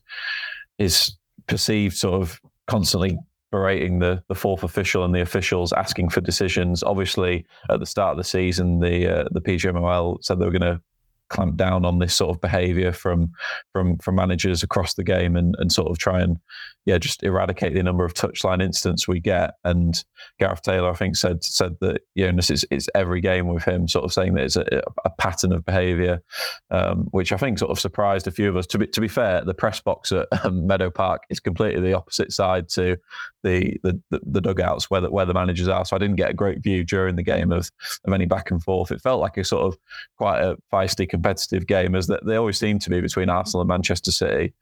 his 0.78 1.16
perceived 1.48 1.96
sort 1.96 2.22
of 2.22 2.42
constantly 2.68 3.18
berating 3.52 4.00
the 4.00 4.24
the 4.28 4.36
fourth 4.36 4.64
official 4.64 5.06
and 5.06 5.14
the 5.14 5.22
officials 5.22 5.72
asking 5.74 6.10
for 6.10 6.22
decisions. 6.22 6.82
Obviously, 6.82 7.46
at 7.70 7.80
the 7.80 7.86
start 7.86 8.12
of 8.12 8.18
the 8.18 8.24
season, 8.24 8.80
the 8.80 9.20
uh, 9.20 9.26
the 9.32 9.42
PGMOL 9.42 10.24
said 10.24 10.40
they 10.40 10.46
were 10.46 10.52
going 10.52 10.62
to 10.62 10.82
clamp 11.30 11.58
down 11.58 11.86
on 11.86 12.00
this 12.00 12.14
sort 12.14 12.36
of 12.36 12.42
behaviour 12.42 12.92
from 12.92 13.32
from 13.72 13.98
from 13.98 14.16
managers 14.16 14.64
across 14.64 14.94
the 14.94 15.04
game 15.04 15.36
and 15.36 15.56
and 15.60 15.72
sort 15.72 15.90
of 15.90 15.98
try 15.98 16.22
and 16.22 16.38
yeah 16.86 16.98
just 16.98 17.24
eradicate 17.24 17.74
the 17.74 17.84
number 17.84 18.06
of 18.06 18.14
touchline 18.14 18.62
incidents 18.62 19.08
we 19.08 19.20
get. 19.20 19.56
And 19.64 20.04
Gareth 20.40 20.62
Taylor, 20.62 20.90
I 20.92 20.96
think, 20.96 21.16
said 21.16 21.44
said 21.44 21.76
that 21.82 22.02
you 22.14 22.32
know 22.32 22.38
it's, 22.38 22.66
it's 22.70 22.88
every 22.96 23.22
game 23.22 23.48
with 23.48 23.64
him, 23.64 23.88
sort 23.88 24.06
of 24.06 24.14
saying 24.14 24.36
that 24.36 24.44
it's 24.44 24.56
a, 24.56 24.82
a 25.04 25.10
pattern 25.10 25.52
of 25.52 25.66
behaviour, 25.66 26.22
um, 26.72 27.08
which 27.12 27.32
I 27.32 27.38
think 27.38 27.60
sort 27.60 27.72
of 27.72 27.80
surprised 27.80 28.28
a 28.28 28.32
few 28.32 28.50
of 28.50 28.56
us. 28.56 28.68
To 28.68 28.78
be 28.78 28.88
to 28.88 29.02
be 29.02 29.08
fair, 29.08 29.44
the 29.44 29.54
press 29.54 29.82
box 29.82 30.12
at 30.12 30.28
um, 30.46 30.68
Meadow 30.68 30.92
Park 30.92 31.24
is 31.30 31.40
completely 31.40 31.82
the 31.82 31.98
opposite 31.98 32.32
side 32.32 32.70
to 32.70 32.98
the 33.44 33.78
the, 33.84 34.00
the, 34.12 34.20
the 34.24 34.42
dugouts 34.42 34.90
where 34.90 35.02
the, 35.02 35.10
where 35.10 35.26
the 35.26 35.34
managers 35.34 35.68
are. 35.68 35.86
So 35.86 35.96
I 35.96 36.00
didn't 36.00 36.18
get 36.18 36.32
a 36.32 36.34
great 36.34 36.62
view 36.62 36.84
during 36.84 37.16
the 37.16 37.24
game 37.24 37.52
of 37.52 37.70
of 38.06 38.14
any 38.14 38.26
back 38.26 38.52
and 38.52 38.62
forth. 38.62 38.92
It 38.92 39.02
felt 39.02 39.22
like 39.22 39.38
a 39.38 39.44
sort 39.44 39.64
of 39.64 39.78
quite 40.18 40.42
a 40.42 40.58
feisty 40.72 41.10
competitive 41.16 41.68
game, 41.68 41.96
as 41.96 42.08
that 42.08 42.26
they 42.26 42.36
always 42.36 42.58
seem 42.58 42.80
to 42.80 42.90
be 42.90 43.02
between 43.02 43.30
Arsenal 43.30 43.62
and 43.62 43.68
Manchester 43.68 44.12
City. 44.12 44.54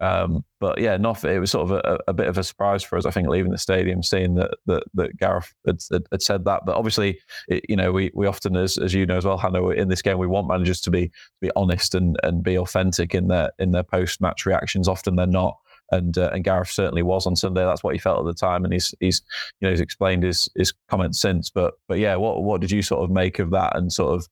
Um, 0.00 0.44
but 0.60 0.80
yeah, 0.80 0.96
nothing. 0.96 1.34
It 1.34 1.38
was 1.38 1.50
sort 1.50 1.70
of 1.70 1.78
a, 1.84 1.98
a, 2.08 2.12
bit 2.12 2.26
of 2.26 2.36
a 2.36 2.44
surprise 2.44 2.82
for 2.82 2.98
us. 2.98 3.06
I 3.06 3.10
think 3.10 3.28
leaving 3.28 3.52
the 3.52 3.58
stadium, 3.58 4.02
seeing 4.02 4.34
that 4.34 4.50
that, 4.66 4.82
that 4.94 5.16
Gareth 5.16 5.54
had, 5.66 5.78
had, 6.10 6.22
said 6.22 6.44
that. 6.44 6.62
But 6.66 6.76
obviously, 6.76 7.20
it, 7.48 7.64
you 7.68 7.76
know, 7.76 7.92
we, 7.92 8.10
we 8.14 8.26
often, 8.26 8.56
as 8.56 8.76
as 8.76 8.92
you 8.92 9.06
know 9.06 9.16
as 9.16 9.24
well, 9.24 9.38
Hannah, 9.38 9.66
in 9.68 9.88
this 9.88 10.02
game, 10.02 10.18
we 10.18 10.26
want 10.26 10.48
managers 10.48 10.80
to 10.82 10.90
be 10.90 11.08
to 11.08 11.12
be 11.40 11.50
honest 11.56 11.94
and 11.94 12.16
and 12.22 12.42
be 12.42 12.58
authentic 12.58 13.14
in 13.14 13.28
their 13.28 13.50
in 13.58 13.70
their 13.70 13.82
post 13.82 14.20
match 14.20 14.46
reactions. 14.46 14.88
Often 14.88 15.16
they're 15.16 15.26
not. 15.26 15.56
And 15.90 16.16
uh, 16.16 16.30
and 16.32 16.42
Gareth 16.42 16.70
certainly 16.70 17.02
was 17.02 17.26
on 17.26 17.36
Sunday. 17.36 17.62
That's 17.62 17.84
what 17.84 17.94
he 17.94 18.00
felt 18.00 18.18
at 18.18 18.26
the 18.26 18.34
time, 18.34 18.64
and 18.64 18.72
he's 18.72 18.94
he's 19.00 19.22
you 19.60 19.66
know 19.66 19.70
he's 19.70 19.80
explained 19.80 20.22
his 20.22 20.48
his 20.56 20.72
comments 20.88 21.20
since. 21.20 21.50
But 21.50 21.74
but 21.88 21.98
yeah, 21.98 22.16
what 22.16 22.42
what 22.42 22.62
did 22.62 22.70
you 22.70 22.82
sort 22.82 23.04
of 23.04 23.10
make 23.10 23.38
of 23.38 23.50
that, 23.50 23.76
and 23.76 23.92
sort 23.92 24.14
of 24.14 24.26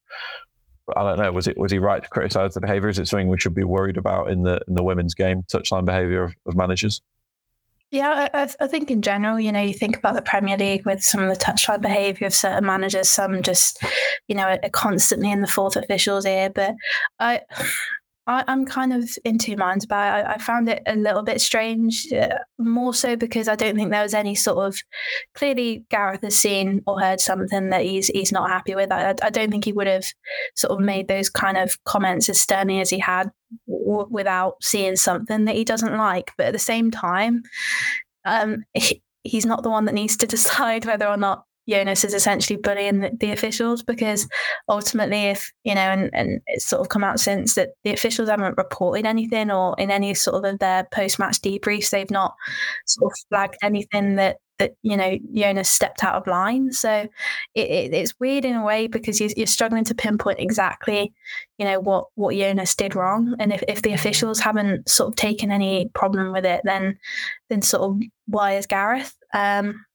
I 0.95 1.03
don't 1.03 1.19
know. 1.19 1.31
Was 1.31 1.47
it 1.47 1.57
was 1.57 1.71
he 1.71 1.79
right 1.79 2.03
to 2.03 2.09
criticise 2.09 2.53
the 2.53 2.61
behaviour? 2.61 2.89
Is 2.89 2.99
it 2.99 3.07
something 3.07 3.29
we 3.29 3.39
should 3.39 3.53
be 3.53 3.63
worried 3.63 3.97
about 3.97 4.29
in 4.29 4.43
the 4.43 4.59
in 4.67 4.75
the 4.75 4.83
women's 4.83 5.13
game? 5.13 5.43
Touchline 5.43 5.85
behaviour 5.85 6.23
of, 6.23 6.35
of 6.45 6.55
managers. 6.55 7.01
Yeah, 7.93 8.27
I, 8.33 8.49
I, 8.59 8.65
think 8.65 8.89
in 8.89 9.03
general, 9.03 9.39
you 9.39 9.51
know, 9.51 9.61
you 9.61 9.71
think 9.71 9.95
about 9.95 10.15
the 10.15 10.23
Premier 10.23 10.57
League 10.57 10.83
with 10.83 11.03
some 11.03 11.21
of 11.21 11.29
the 11.29 11.35
touchline 11.39 11.79
behaviour 11.79 12.25
of 12.25 12.33
certain 12.33 12.65
managers. 12.65 13.07
Some 13.07 13.43
just, 13.43 13.83
you 14.27 14.33
know, 14.33 14.47
are 14.47 14.69
constantly 14.71 15.31
in 15.31 15.41
the 15.41 15.47
fourth 15.47 15.75
official's 15.75 16.25
ear. 16.25 16.49
But 16.49 16.73
I, 17.19 17.41
I, 18.25 18.43
am 18.47 18.65
kind 18.65 18.93
of 18.93 19.09
in 19.25 19.37
two 19.37 19.57
minds 19.57 19.83
about. 19.83 20.25
I, 20.25 20.33
I 20.33 20.37
found 20.37 20.69
it 20.69 20.81
a 20.85 20.95
little 20.95 21.23
bit 21.23 21.41
strange, 21.41 22.11
uh, 22.13 22.37
more 22.57 22.93
so 22.93 23.15
because 23.15 23.47
I 23.47 23.55
don't 23.55 23.75
think 23.75 23.91
there 23.91 24.03
was 24.03 24.13
any 24.13 24.33
sort 24.35 24.65
of 24.65 24.77
clearly 25.35 25.85
Gareth 25.89 26.21
has 26.21 26.35
seen 26.35 26.81
or 26.87 26.99
heard 26.99 27.19
something 27.19 27.69
that 27.69 27.83
he's 27.83 28.07
he's 28.07 28.31
not 28.31 28.49
happy 28.49 28.75
with. 28.75 28.91
I, 28.91 29.13
I 29.21 29.29
don't 29.29 29.51
think 29.51 29.65
he 29.65 29.73
would 29.73 29.87
have 29.87 30.05
sort 30.55 30.71
of 30.71 30.79
made 30.79 31.07
those 31.07 31.29
kind 31.29 31.57
of 31.57 31.83
comments 31.83 32.29
as 32.29 32.39
sternly 32.39 32.79
as 32.79 32.89
he 32.89 32.99
had 32.99 33.29
w- 33.67 34.07
without 34.09 34.55
seeing 34.63 34.95
something 34.95 35.45
that 35.45 35.55
he 35.55 35.65
doesn't 35.65 35.97
like. 35.97 36.31
But 36.37 36.47
at 36.47 36.53
the 36.53 36.59
same 36.59 36.91
time, 36.91 37.43
um, 38.23 38.63
he, 38.73 39.01
he's 39.23 39.45
not 39.45 39.63
the 39.63 39.69
one 39.69 39.85
that 39.85 39.95
needs 39.95 40.15
to 40.17 40.27
decide 40.27 40.85
whether 40.85 41.07
or 41.07 41.17
not 41.17 41.45
Jonas 41.67 42.03
is 42.03 42.13
essentially 42.13 42.57
bullying 42.57 42.99
the, 42.99 43.11
the, 43.19 43.31
officials 43.31 43.83
because 43.83 44.27
ultimately, 44.67 45.23
if 45.25 45.51
you 45.63 45.75
know, 45.75 45.81
and, 45.81 46.09
and 46.13 46.41
it's 46.47 46.65
sort 46.65 46.81
of 46.81 46.89
come 46.89 47.03
out 47.03 47.19
since 47.19 47.55
that 47.55 47.69
the 47.83 47.93
officials 47.93 48.29
haven't 48.29 48.57
reported 48.57 49.05
anything 49.05 49.49
or 49.51 49.75
in 49.77 49.89
any 49.89 50.13
sort 50.13 50.43
of 50.43 50.59
their 50.59 50.85
post 50.91 51.19
match 51.19 51.41
debriefs, 51.41 51.89
they've 51.89 52.11
not 52.11 52.35
sort 52.85 53.11
of 53.11 53.17
flagged 53.29 53.57
anything 53.63 54.15
that 54.15 54.37
that 54.59 54.73
you 54.83 54.95
know 54.95 55.17
Jonas 55.33 55.69
stepped 55.69 56.03
out 56.03 56.15
of 56.15 56.27
line. 56.27 56.71
So 56.71 57.07
it, 57.55 57.69
it, 57.69 57.93
it's 57.93 58.13
weird 58.19 58.45
in 58.45 58.55
a 58.55 58.63
way 58.63 58.87
because 58.87 59.19
you're, 59.19 59.31
you're, 59.35 59.47
struggling 59.47 59.83
to 59.85 59.95
pinpoint 59.95 60.39
exactly, 60.39 61.13
you 61.57 61.65
know, 61.65 61.79
what 61.79 62.05
what 62.15 62.35
Jonas 62.35 62.75
did 62.75 62.95
wrong, 62.95 63.35
and 63.39 63.53
if, 63.53 63.63
if 63.67 63.81
the 63.81 63.93
officials 63.93 64.39
haven't 64.39 64.89
sort 64.89 65.09
of 65.09 65.15
taken 65.15 65.51
any 65.51 65.89
problem 65.93 66.31
with 66.31 66.45
it, 66.45 66.61
then 66.63 66.97
then 67.49 67.61
sort 67.61 67.83
of 67.83 68.01
why 68.27 68.53
is 68.53 68.67
Gareth? 68.67 69.15
Um, 69.33 69.85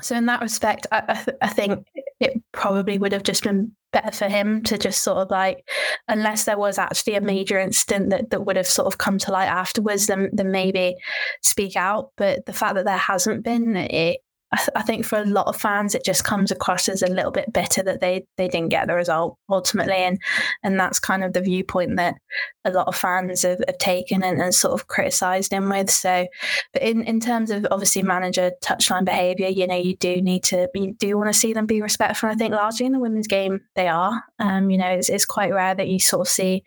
so 0.00 0.16
in 0.16 0.26
that 0.26 0.40
respect, 0.40 0.86
I, 0.92 1.02
I, 1.08 1.14
th- 1.14 1.36
I, 1.42 1.48
think 1.48 1.86
it 2.20 2.40
probably 2.52 2.98
would 2.98 3.12
have 3.12 3.22
just 3.22 3.42
been 3.42 3.72
better 3.92 4.12
for 4.12 4.28
him 4.28 4.62
to 4.64 4.78
just 4.78 5.02
sort 5.02 5.18
of 5.18 5.30
like, 5.30 5.68
unless 6.08 6.44
there 6.44 6.58
was 6.58 6.78
actually 6.78 7.16
a 7.16 7.20
major 7.20 7.58
incident 7.58 8.10
that, 8.10 8.30
that 8.30 8.44
would 8.44 8.56
have 8.56 8.66
sort 8.66 8.86
of 8.86 8.98
come 8.98 9.18
to 9.18 9.32
light 9.32 9.48
afterwards, 9.48 10.06
then 10.06 10.30
then 10.32 10.50
maybe 10.50 10.96
speak 11.42 11.76
out. 11.76 12.10
But 12.16 12.46
the 12.46 12.52
fact 12.52 12.74
that 12.76 12.84
there 12.84 12.96
hasn't 12.96 13.44
been, 13.44 13.76
it 13.76 14.20
I, 14.52 14.56
th- 14.56 14.68
I, 14.74 14.82
think 14.82 15.04
for 15.04 15.18
a 15.18 15.24
lot 15.24 15.46
of 15.46 15.60
fans, 15.60 15.94
it 15.94 16.04
just 16.04 16.24
comes 16.24 16.50
across 16.50 16.88
as 16.88 17.02
a 17.02 17.06
little 17.06 17.30
bit 17.30 17.52
bitter 17.52 17.82
that 17.84 18.00
they 18.00 18.26
they 18.36 18.48
didn't 18.48 18.70
get 18.70 18.88
the 18.88 18.94
result 18.94 19.36
ultimately, 19.48 19.94
and 19.94 20.18
and 20.62 20.78
that's 20.78 20.98
kind 20.98 21.22
of 21.22 21.32
the 21.32 21.40
viewpoint 21.40 21.96
that 21.96 22.16
a 22.64 22.70
lot 22.70 22.88
of 22.88 22.96
fans 22.96 23.42
have, 23.42 23.60
have 23.66 23.78
taken 23.78 24.22
and, 24.22 24.40
and, 24.40 24.54
sort 24.54 24.74
of 24.74 24.88
criticised 24.88 25.52
him 25.52 25.68
with. 25.68 25.90
So, 25.90 26.26
but 26.72 26.82
in 26.82 27.04
in 27.04 27.20
terms 27.20 27.50
of 27.50 27.66
obviously 27.70 28.02
manager 28.02 28.50
touchline 28.62 29.04
behaviour, 29.04 29.48
you 29.48 29.66
know, 29.66 29.76
you 29.76 29.96
do 29.96 30.20
need 30.20 30.42
to 30.44 30.68
you 30.74 30.94
do 30.94 31.16
want 31.16 31.32
to 31.32 31.38
see 31.38 31.52
them 31.52 31.66
be 31.66 31.80
respectful. 31.80 32.28
I 32.28 32.34
think 32.34 32.52
largely 32.52 32.86
in 32.86 32.92
the 32.92 32.98
women's 32.98 33.28
game 33.28 33.60
they 33.76 33.88
are. 33.88 34.24
Um, 34.40 34.70
you 34.70 34.78
know, 34.78 34.88
it's, 34.88 35.08
it's 35.08 35.24
quite 35.24 35.54
rare 35.54 35.74
that 35.74 35.88
you 35.88 36.00
sort 36.00 36.26
of 36.26 36.28
see 36.28 36.64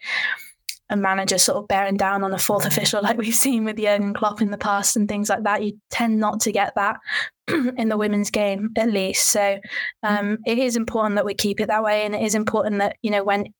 a 0.90 0.96
manager 0.96 1.38
sort 1.38 1.58
of 1.58 1.68
bearing 1.68 1.98
down 1.98 2.24
on 2.24 2.34
a 2.34 2.38
fourth 2.38 2.66
official 2.66 3.02
like 3.02 3.18
we've 3.18 3.34
seen 3.34 3.66
with 3.66 3.78
Jurgen 3.78 4.14
Klopp 4.14 4.42
in 4.42 4.52
the 4.52 4.58
past 4.58 4.96
and 4.96 5.08
things 5.08 5.30
like 5.30 5.44
that. 5.44 5.64
You 5.64 5.74
tend 5.90 6.20
not 6.20 6.42
to 6.42 6.52
get 6.52 6.76
that 6.76 6.98
in 7.48 7.90
the 7.90 7.98
women's 7.98 8.30
game 8.30 8.70
at 8.78 8.92
least. 8.92 9.30
So 9.30 9.60
um, 10.04 10.38
it 10.46 10.60
is 10.60 10.76
important 10.76 11.16
that 11.16 11.26
we 11.26 11.34
keep 11.34 11.60
it 11.60 11.68
that 11.68 11.84
way, 11.84 12.06
and 12.06 12.14
it 12.14 12.22
is 12.22 12.36
important 12.36 12.80
that 12.80 12.98
you 13.02 13.12
know 13.12 13.24
when 13.24 13.54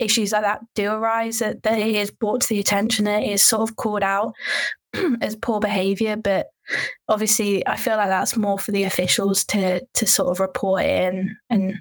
issues 0.00 0.32
like 0.32 0.42
that 0.42 0.60
do 0.74 0.90
arise, 0.90 1.40
that, 1.40 1.62
that 1.62 1.78
it 1.78 1.94
is 1.94 2.10
brought 2.10 2.40
to 2.42 2.48
the 2.48 2.60
attention, 2.60 3.06
it 3.06 3.28
is 3.28 3.42
sort 3.42 3.68
of 3.68 3.76
called 3.76 4.02
out 4.02 4.32
as 5.20 5.36
poor 5.36 5.60
behaviour. 5.60 6.16
But 6.16 6.46
obviously, 7.08 7.66
I 7.66 7.76
feel 7.76 7.96
like 7.96 8.08
that's 8.08 8.36
more 8.36 8.58
for 8.58 8.72
the 8.72 8.84
officials 8.84 9.44
to 9.46 9.84
to 9.94 10.06
sort 10.06 10.30
of 10.30 10.40
report 10.40 10.84
in 10.84 11.36
and 11.50 11.74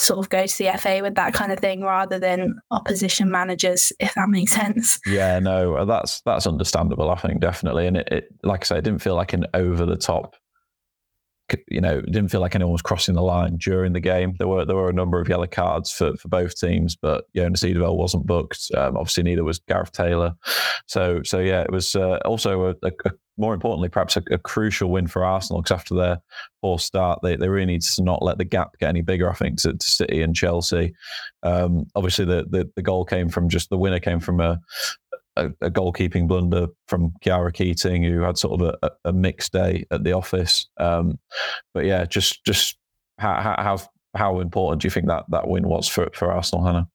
sort 0.00 0.18
of 0.18 0.28
go 0.28 0.46
to 0.46 0.58
the 0.58 0.78
FA 0.78 1.00
with 1.02 1.14
that 1.14 1.34
kind 1.34 1.52
of 1.52 1.58
thing 1.58 1.82
rather 1.82 2.18
than 2.18 2.58
opposition 2.70 3.30
managers, 3.30 3.92
if 4.00 4.14
that 4.14 4.28
makes 4.28 4.52
sense. 4.52 4.98
Yeah, 5.06 5.38
no, 5.38 5.84
that's 5.84 6.20
that's 6.22 6.46
understandable. 6.46 7.10
I 7.10 7.16
think 7.16 7.40
definitely, 7.40 7.86
and 7.86 7.96
it, 7.98 8.08
it 8.10 8.28
like 8.42 8.62
I 8.62 8.64
say, 8.64 8.78
it 8.78 8.84
didn't 8.84 9.02
feel 9.02 9.14
like 9.14 9.32
an 9.32 9.46
over 9.54 9.86
the 9.86 9.96
top 9.96 10.36
you 11.68 11.80
know, 11.80 12.00
didn't 12.00 12.28
feel 12.28 12.40
like 12.40 12.54
anyone 12.54 12.72
was 12.72 12.82
crossing 12.82 13.14
the 13.14 13.22
line 13.22 13.56
during 13.56 13.92
the 13.92 14.00
game. 14.00 14.34
There 14.38 14.48
were 14.48 14.64
there 14.64 14.76
were 14.76 14.90
a 14.90 14.94
number 14.94 15.20
of 15.20 15.28
yellow 15.28 15.46
cards 15.46 15.90
for, 15.90 16.16
for 16.16 16.28
both 16.28 16.58
teams, 16.58 16.96
but 16.96 17.24
Jonas 17.34 17.62
Eidevall 17.62 17.96
wasn't 17.96 18.26
booked. 18.26 18.70
Um, 18.76 18.96
obviously, 18.96 19.24
neither 19.24 19.44
was 19.44 19.58
Gareth 19.58 19.92
Taylor. 19.92 20.34
So 20.86 21.22
so 21.24 21.38
yeah, 21.38 21.62
it 21.62 21.70
was 21.70 21.96
uh, 21.96 22.18
also 22.24 22.70
a, 22.82 22.86
a, 22.86 23.10
more 23.40 23.54
importantly, 23.54 23.88
perhaps 23.88 24.16
a, 24.16 24.22
a 24.30 24.38
crucial 24.38 24.90
win 24.90 25.06
for 25.06 25.24
Arsenal 25.24 25.62
because 25.62 25.74
after 25.74 25.94
their 25.94 26.20
poor 26.62 26.78
start, 26.78 27.20
they, 27.22 27.36
they 27.36 27.48
really 27.48 27.66
need 27.66 27.82
to 27.82 28.02
not 28.02 28.22
let 28.22 28.38
the 28.38 28.44
gap 28.44 28.78
get 28.78 28.90
any 28.90 29.00
bigger. 29.00 29.30
I 29.30 29.34
think 29.34 29.60
to, 29.62 29.72
to 29.72 29.88
City 29.88 30.22
and 30.22 30.36
Chelsea. 30.36 30.92
Um, 31.42 31.86
obviously, 31.96 32.26
the, 32.26 32.46
the 32.48 32.70
the 32.76 32.82
goal 32.82 33.04
came 33.04 33.28
from 33.30 33.48
just 33.48 33.70
the 33.70 33.78
winner 33.78 33.98
came 33.98 34.20
from 34.20 34.40
a 34.40 34.60
a, 35.36 35.46
a, 35.62 35.70
goalkeeping 35.70 36.28
blunder 36.28 36.66
from 36.88 37.12
Khiara 37.24 37.52
Keating, 37.52 38.02
who 38.02 38.20
had 38.20 38.36
sort 38.36 38.60
of 38.60 38.74
a, 38.82 38.90
a 39.04 39.12
mixed 39.12 39.52
day 39.52 39.86
at 39.90 40.04
the 40.04 40.12
office. 40.12 40.68
Um, 40.76 41.18
but 41.72 41.86
yeah, 41.86 42.04
just 42.04 42.44
just 42.44 42.76
how, 43.18 43.54
how 43.58 43.78
how 44.14 44.40
important 44.40 44.82
do 44.82 44.86
you 44.86 44.90
think 44.90 45.06
that 45.06 45.24
that 45.30 45.48
win 45.48 45.66
was 45.66 45.88
for 45.88 46.10
for 46.12 46.30
Arsenal, 46.30 46.66
Hannah? 46.66 46.88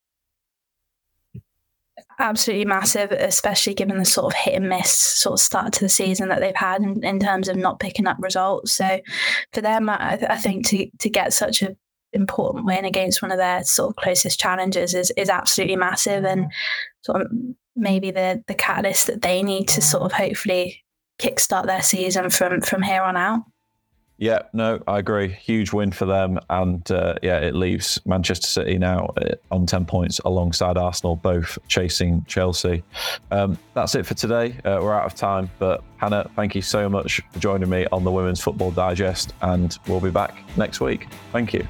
Absolutely 2.17 2.65
massive, 2.65 3.11
especially 3.11 3.73
given 3.73 3.97
the 3.97 4.05
sort 4.05 4.33
of 4.33 4.39
hit 4.39 4.55
and 4.55 4.69
miss 4.69 4.91
sort 4.91 5.33
of 5.33 5.39
start 5.39 5.73
to 5.73 5.81
the 5.81 5.89
season 5.89 6.29
that 6.29 6.39
they've 6.39 6.55
had 6.55 6.81
in, 6.81 7.03
in 7.03 7.19
terms 7.19 7.49
of 7.49 7.57
not 7.57 7.79
picking 7.79 8.07
up 8.07 8.17
results. 8.19 8.71
So 8.71 8.99
for 9.51 9.61
them, 9.61 9.89
I, 9.89 10.17
I 10.29 10.37
think 10.37 10.65
to 10.67 10.89
to 10.99 11.09
get 11.09 11.33
such 11.33 11.61
a 11.61 11.75
important 12.13 12.65
win 12.65 12.85
against 12.85 13.21
one 13.21 13.31
of 13.31 13.37
their 13.37 13.63
sort 13.63 13.89
of 13.89 13.95
closest 13.97 14.39
challenges 14.39 14.93
is 14.93 15.11
is 15.17 15.29
absolutely 15.29 15.75
massive 15.75 16.23
and 16.23 16.49
sort 17.01 17.21
of 17.21 17.27
maybe 17.75 18.11
the 18.11 18.41
the 18.47 18.53
catalyst 18.53 19.07
that 19.07 19.21
they 19.21 19.43
need 19.43 19.67
to 19.67 19.81
sort 19.81 20.03
of 20.03 20.13
hopefully 20.13 20.83
kickstart 21.19 21.65
their 21.65 21.81
season 21.81 22.29
from 22.29 22.61
from 22.61 22.81
here 22.81 23.01
on 23.01 23.17
out. 23.17 23.43
Yeah, 24.17 24.43
no, 24.53 24.81
I 24.87 24.99
agree. 24.99 25.27
Huge 25.27 25.73
win 25.73 25.91
for 25.91 26.05
them, 26.05 26.39
and 26.49 26.89
uh, 26.89 27.15
yeah, 27.21 27.39
it 27.39 27.53
leaves 27.53 27.99
Manchester 28.05 28.47
City 28.47 28.77
now 28.77 29.13
uh, 29.17 29.35
on 29.51 29.65
ten 29.65 29.85
points 29.85 30.19
alongside 30.19 30.77
Arsenal, 30.77 31.17
both 31.17 31.57
chasing 31.67 32.23
Chelsea. 32.25 32.81
Um, 33.31 33.57
that's 33.73 33.93
it 33.93 34.05
for 34.05 34.13
today. 34.13 34.55
Uh, 34.63 34.79
we're 34.81 34.93
out 34.93 35.05
of 35.05 35.15
time, 35.15 35.49
but 35.59 35.83
Hannah, 35.97 36.29
thank 36.35 36.55
you 36.55 36.61
so 36.61 36.87
much 36.87 37.21
for 37.31 37.39
joining 37.39 37.69
me 37.69 37.87
on 37.91 38.05
the 38.05 38.11
Women's 38.11 38.39
Football 38.39 38.71
Digest, 38.71 39.33
and 39.41 39.77
we'll 39.87 39.99
be 39.99 40.11
back 40.11 40.33
next 40.55 40.79
week. 40.79 41.07
Thank 41.33 41.53
you. 41.53 41.67